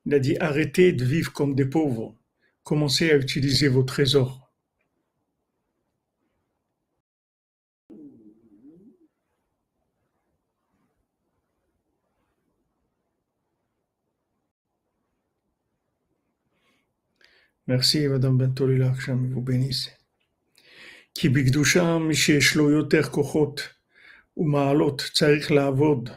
[0.06, 2.16] Il a dit arrêtez de vivre comme des pauvres,
[2.64, 4.44] commencez à utiliser vos trésors.
[17.68, 19.90] Merci, Madame Bentolila, que vous bénisse.
[21.15, 23.69] כי בקדושה מי שיש לו יותר כוחות
[24.37, 26.11] ומעלות צריך לעבוד,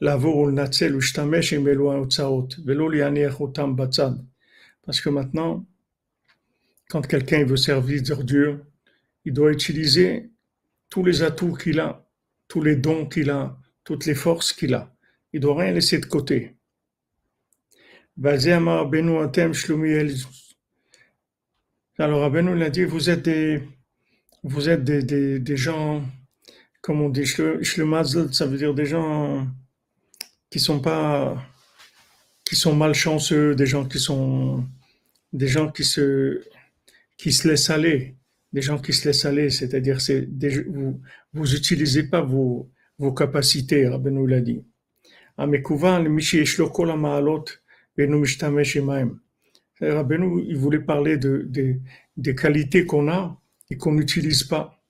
[0.00, 4.10] לעבור ולנצל ולהשתמש עם אלו ההוצאות, ולא להניח אותם בצד.
[4.84, 5.64] Parce que maintenant,
[6.90, 8.62] quand quelqu'un veut servir Dieu,
[9.24, 10.30] il doit utiliser
[10.90, 12.04] tous les atouts qu'il a,
[12.48, 14.92] tous les dons qu'il a, toutes les forces qu'il a.
[15.32, 16.56] Il doit rien laisser de côté.
[21.98, 23.62] Alors Rabbeinu il a dit, vous êtes des,
[24.47, 26.03] vous êtes des, gens,
[26.81, 29.45] comme on dit, ça veut dire des gens
[30.49, 31.37] qui sont pas,
[32.45, 34.65] qui sont malchanceux, des gens qui sont,
[35.33, 36.41] des gens qui se,
[37.17, 38.15] qui se laissent aller,
[38.53, 40.29] des gens qui se laissent aller, c'est-à-dire c'est
[40.67, 41.01] vous,
[41.33, 42.71] vous utilisez pas vos,
[43.15, 44.63] capacités, Rabbeinu l'a dit.
[49.81, 51.47] Rabbeinu, il voulait parler de,
[52.15, 53.37] des qualités qu'on a
[53.69, 54.81] et qu'on n'utilise pas.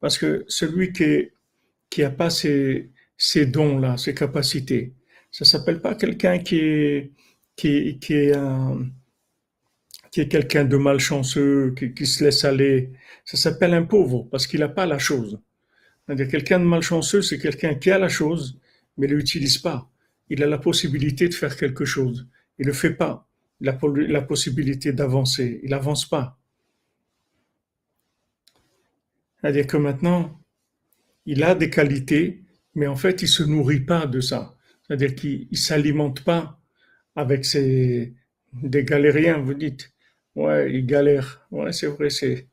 [0.00, 1.30] Parce que celui qui
[1.90, 4.94] qui pas ces, ces dons-là, ces capacités,
[5.30, 7.12] ça s'appelle pas quelqu'un qui est,
[7.54, 8.00] qui, est
[10.10, 12.90] qui est quelqu'un de malchanceux, qui, qui se laisse aller.
[13.24, 15.40] Ça s'appelle un pauvre parce qu'il n'a pas la chose.
[16.06, 18.60] Quelqu'un de malchanceux, c'est quelqu'un qui a la chose,
[18.96, 19.90] mais ne l'utilise pas.
[20.28, 22.28] Il a la possibilité de faire quelque chose.
[22.58, 23.28] Il le fait pas
[23.60, 23.78] la,
[24.08, 25.60] la possibilité d'avancer.
[25.62, 26.38] Il n'avance pas.
[29.40, 30.40] C'est-à-dire que maintenant,
[31.26, 32.42] il a des qualités,
[32.74, 34.56] mais en fait, il se nourrit pas de ça.
[34.82, 36.60] C'est-à-dire qu'il ne s'alimente pas
[37.16, 38.14] avec ces,
[38.52, 39.92] des galériens, vous dites.
[40.34, 41.46] Ouais, il galère.
[41.50, 42.48] Ouais, c'est vrai, c'est.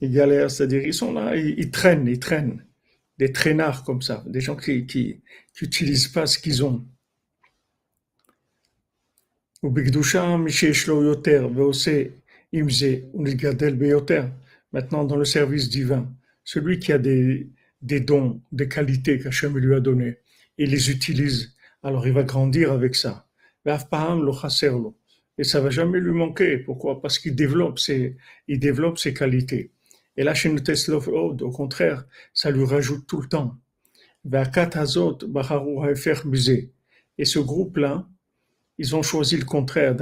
[0.00, 2.64] Ils galèrent, c'est-à-dire ils sont là, ils, traînent, ils traînent.
[3.18, 5.22] Des traînards comme ça, des gens qui qui
[5.60, 6.86] n'utilisent pas ce qu'ils ont.
[14.72, 16.12] Maintenant, dans le service divin,
[16.44, 17.48] celui qui a des,
[17.82, 20.18] des dons, des qualités qu'Hachem lui a données,
[20.58, 23.26] il les utilise, alors il va grandir avec ça.
[25.38, 26.58] Et ça va jamais lui manquer.
[26.58, 27.00] Pourquoi?
[27.00, 28.16] Parce qu'il développe ses,
[28.48, 29.72] développe ses qualités.
[30.16, 33.58] Et là, chez Nuteslov au contraire, ça lui rajoute tout le temps.
[37.18, 38.08] Et ce groupe-là,
[38.78, 39.94] ils ont choisi le contraire.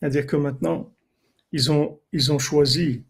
[0.00, 0.92] C'est-à-dire que maintenant,
[1.52, 3.04] ils ont, ils ont choisi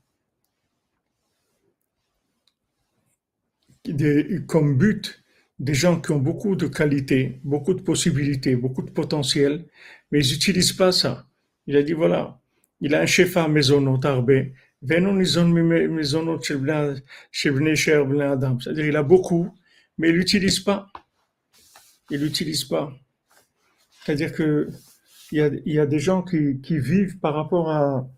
[4.47, 5.22] comme but
[5.59, 9.64] des gens qui ont beaucoup de qualités, beaucoup de possibilités, beaucoup de potentiel,
[10.11, 11.26] mais ils n'utilisent pas ça.
[11.66, 12.41] Il a dit voilà,
[12.80, 14.30] il a un chef à maison tarbe,
[18.62, 19.55] c'est-à-dire il a beaucoup,
[19.99, 20.89] mais il l'utilise pas.
[22.11, 22.92] Il l'utilise pas.
[24.05, 24.68] C'est-à-dire que
[25.32, 28.09] il y a, y a des gens qui, qui vivent par rapport à,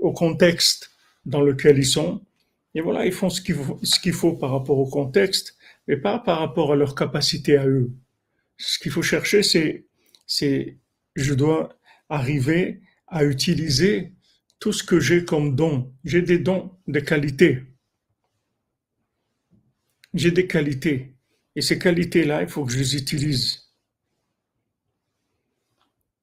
[0.00, 0.90] au contexte
[1.26, 2.22] dans lequel ils sont,
[2.74, 5.96] et voilà, ils font ce qu'il faut, ce qu'il faut par rapport au contexte, mais
[5.96, 7.92] pas par rapport à leur capacité à eux.
[8.56, 9.86] Ce qu'il faut chercher, c'est,
[10.26, 10.78] c'est,
[11.14, 11.78] je dois
[12.08, 14.12] arriver à utiliser
[14.58, 15.92] tout ce que j'ai comme don.
[16.04, 17.62] J'ai des dons, des qualités.
[20.14, 21.11] J'ai des qualités.
[21.56, 23.62] Et ces qualités-là, il faut que je les utilise.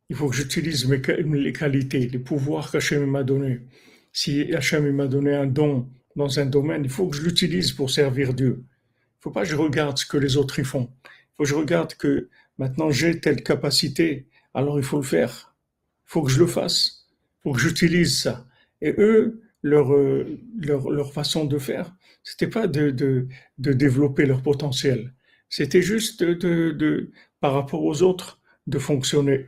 [0.10, 3.62] Il faut que j'utilise mes, les qualités, les pouvoirs qu'Hachem m'a donné.
[4.12, 7.92] Si Hachem m'a donné un don dans un domaine, il faut que je l'utilise pour
[7.92, 8.64] servir Dieu.
[9.20, 10.90] Il faut pas que je regarde ce que les autres y font.
[11.06, 15.56] Il faut que je regarde que maintenant j'ai telle capacité, alors il faut le faire.
[16.08, 17.06] Il faut que je le fasse.
[17.40, 18.48] Il faut que j'utilise ça.
[18.82, 20.40] Et eux, leur, euh,
[21.14, 23.28] façon de faire, c'était pas de,
[23.58, 25.14] développer leur potentiel.
[25.50, 29.48] C'était juste de, par rapport aux autres, de fonctionner.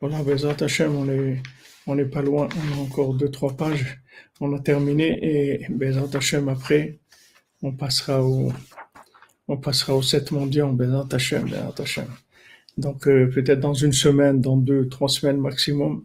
[0.00, 1.06] Voilà, Bezat Hachem, on
[1.88, 4.00] on n'est pas loin, on a encore deux, trois pages,
[4.40, 7.00] on a terminé et Bezat Hachem après,
[7.62, 8.52] on passera au,
[9.48, 12.06] on passera au 7 mondial, Bezat Hachem, Bezat Hachem.
[12.76, 16.04] Donc euh, peut-être dans une semaine, dans deux, trois semaines maximum,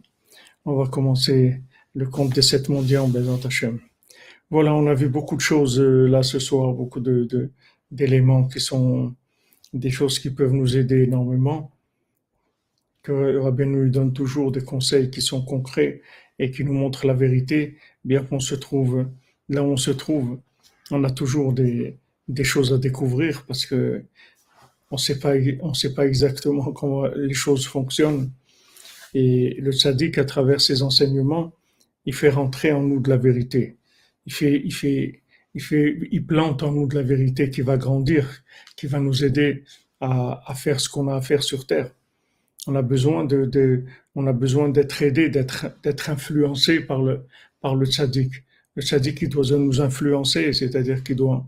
[0.64, 1.60] on va commencer
[1.94, 3.80] le compte des sept mondiaux, Bezat Hachem.
[4.50, 7.50] Voilà, on a vu beaucoup de choses euh, là ce soir, beaucoup de,
[7.90, 9.14] d'éléments qui sont
[9.72, 11.70] des choses qui peuvent nous aider énormément
[13.02, 16.00] que Rabbi nous donne toujours des conseils qui sont concrets
[16.38, 19.06] et qui nous montrent la vérité, bien qu'on se trouve
[19.50, 20.40] là où on se trouve,
[20.90, 24.04] on a toujours des, des choses à découvrir parce que
[24.90, 28.30] on sait pas, on sait pas exactement comment les choses fonctionnent.
[29.14, 31.52] Et le tzaddik, à travers ses enseignements,
[32.06, 33.76] il fait rentrer en nous de la vérité.
[34.26, 35.22] Il fait, il fait,
[35.54, 38.42] il fait, il plante en nous de la vérité qui va grandir,
[38.76, 39.64] qui va nous aider
[40.00, 41.90] à, à faire ce qu'on a à faire sur terre.
[42.66, 47.26] On a besoin de, de on a besoin d'être aidé, d'être, d'être influencé par le,
[47.60, 48.32] par le tzaddik.
[48.76, 51.46] Le tzaddik, il doit nous influencer, c'est-à-dire qu'il doit,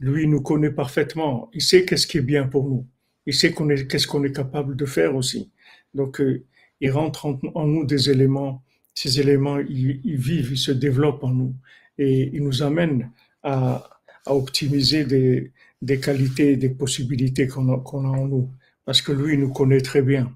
[0.00, 1.50] lui, il nous connaît parfaitement.
[1.52, 2.86] Il sait qu'est-ce qui est bien pour nous.
[3.26, 5.50] Il sait qu'on est, qu'est-ce qu'on est capable de faire aussi.
[5.94, 6.44] Donc, euh,
[6.80, 8.62] il rentre en, nous des éléments.
[8.94, 11.54] Ces éléments, ils, vivent, ils se développent en nous.
[11.98, 13.10] Et ils nous amènent
[13.42, 13.88] à,
[14.26, 18.50] à optimiser des, des qualités, des possibilités qu'on a, qu'on a en nous
[18.84, 20.32] parce que lui, il nous connaît très bien.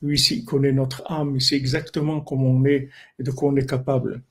[0.00, 2.88] Lui, il connaît notre âme, il sait exactement comment on est
[3.18, 4.22] et de quoi on est capable.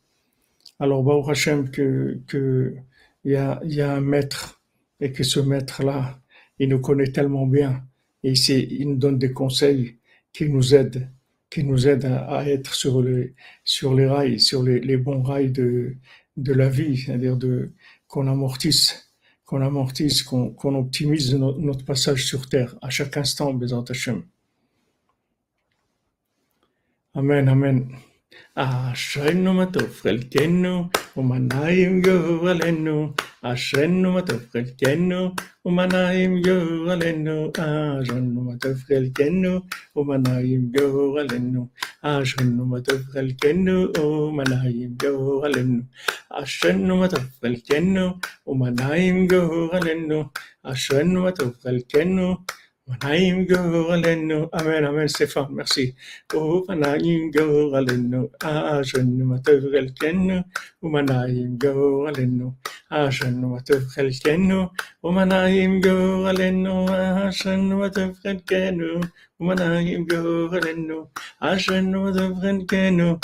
[0.80, 2.76] Alors, Baruch Hashem, que, que,
[3.24, 4.61] il y a, il y a un maître,
[5.01, 6.21] et que ce maître-là,
[6.59, 7.85] il nous connaît tellement bien,
[8.23, 9.99] et il, il nous donne des conseils
[10.33, 11.11] qui nous aident,
[11.51, 13.35] qui nous aident à, être sur les,
[13.65, 15.97] sur les rails, sur les, les bons rails de,
[16.37, 17.73] de la vie, c'est-à-dire de,
[18.09, 19.03] qu'on amortisse
[19.47, 24.25] qu'on amortisse, qu'on qu optimise notre, notre, passage sur terre à chaque instant, Bézant Hashem.
[27.15, 27.89] Amen, Amen.
[28.55, 32.03] אשרינו מה טוב חלקנו, ומנעים
[33.44, 35.34] Achèn nous m'a devré le kenno,
[35.64, 37.52] O Manaïm goraleno.
[37.58, 39.64] Achèn nous m'a devré le kenno,
[39.96, 41.70] O Manaïm goraleno.
[42.04, 42.66] Achèn nous
[43.24, 43.90] le kenno,
[48.46, 50.30] O Manaïm goraleno.
[50.64, 51.82] Achèn nous m'a devré le
[54.54, 55.96] Amen, Amen, Stéphane, merci.
[56.36, 58.30] O Manaïm goraleno.
[58.40, 59.16] Achèn
[62.38, 62.54] nous.
[62.92, 64.68] عشان وتبخل كانوا
[65.04, 69.02] وما نايم جوغلنو عشان وتبخل كانوا
[69.40, 71.10] وما نايم جوغلنو
[71.42, 73.18] عشان وتبخل كانوا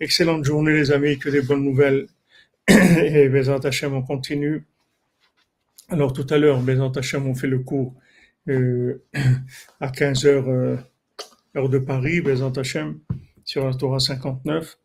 [0.00, 2.06] Excellente journée les amis, que des bonnes nouvelles.
[2.68, 4.64] Et Bézant Hachem, on continue.
[5.90, 7.94] Alors tout à l'heure, Bézant Hachem, on fait le cours
[8.48, 9.02] euh,
[9.80, 10.76] à 15h, euh,
[11.56, 13.00] heure de Paris, Bézant Hachem
[13.44, 14.78] sur la Torah 59.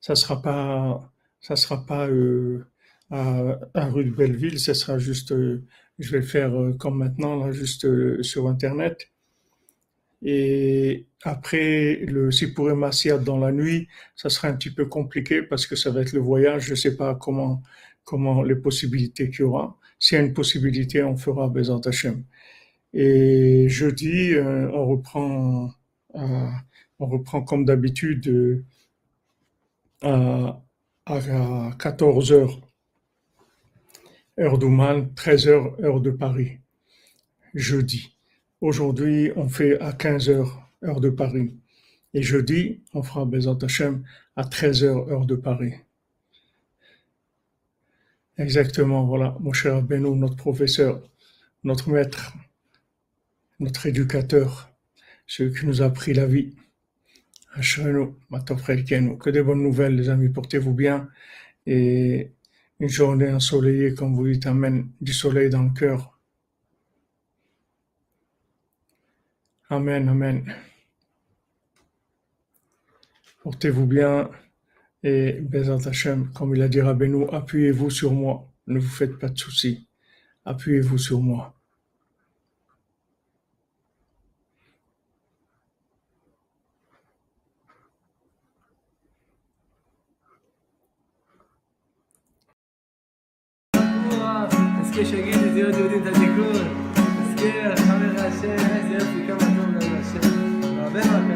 [0.00, 2.64] Ça sera pas, ça sera pas euh,
[3.10, 5.62] à, rue de Belleville, ça sera juste, euh,
[6.00, 7.86] je vais le faire euh, comme maintenant, là, juste
[8.22, 9.08] sur Internet.
[10.22, 15.66] Et après le Sipuré Massiat dans la nuit, ça sera un petit peu compliqué parce
[15.66, 16.64] que ça va être le voyage.
[16.64, 17.62] Je ne sais pas comment,
[18.04, 19.78] comment les possibilités qu'il y aura.
[20.00, 22.24] S'il y a une possibilité, on fera Bezat Hashem.
[22.92, 25.70] Et jeudi, on reprend
[27.00, 28.28] on reprend comme d'habitude
[30.04, 30.52] euh,
[31.06, 32.60] à, 14 h
[34.38, 36.58] heure d'Ouman, 13 h heure de Paris,
[37.54, 38.16] jeudi.
[38.60, 40.46] Aujourd'hui, on fait à 15 h
[40.84, 41.56] heure de Paris.
[42.12, 44.04] Et jeudi, on fera Bezat Hashem
[44.36, 45.74] à 13 h heure de Paris.
[48.40, 51.02] Exactement, voilà, mon cher Beno, notre professeur,
[51.62, 52.32] notre maître,
[53.58, 54.72] notre éducateur,
[55.26, 56.56] celui qui nous a appris la vie.
[57.54, 60.30] Que des bonnes nouvelles, les amis.
[60.30, 61.10] Portez-vous bien.
[61.66, 62.32] Et
[62.78, 66.18] une journée ensoleillée, comme vous dites, amène du soleil dans le cœur.
[69.68, 70.54] Amen, amen.
[73.42, 74.30] Portez-vous bien.
[75.03, 78.51] Et Bezat Hashem, comme il a dit Rabbeinu, appuyez-vous sur moi.
[78.67, 79.87] Ne vous faites pas de soucis.
[80.45, 81.55] Appuyez-vous sur moi.
[94.81, 96.95] נזכה שיגיד את להיות יהודים את התיקון.
[96.95, 100.79] נזכה, חבר השם, איזה יופי, כמה טוב לנו השם.
[100.79, 101.28] רבנו הקדוש.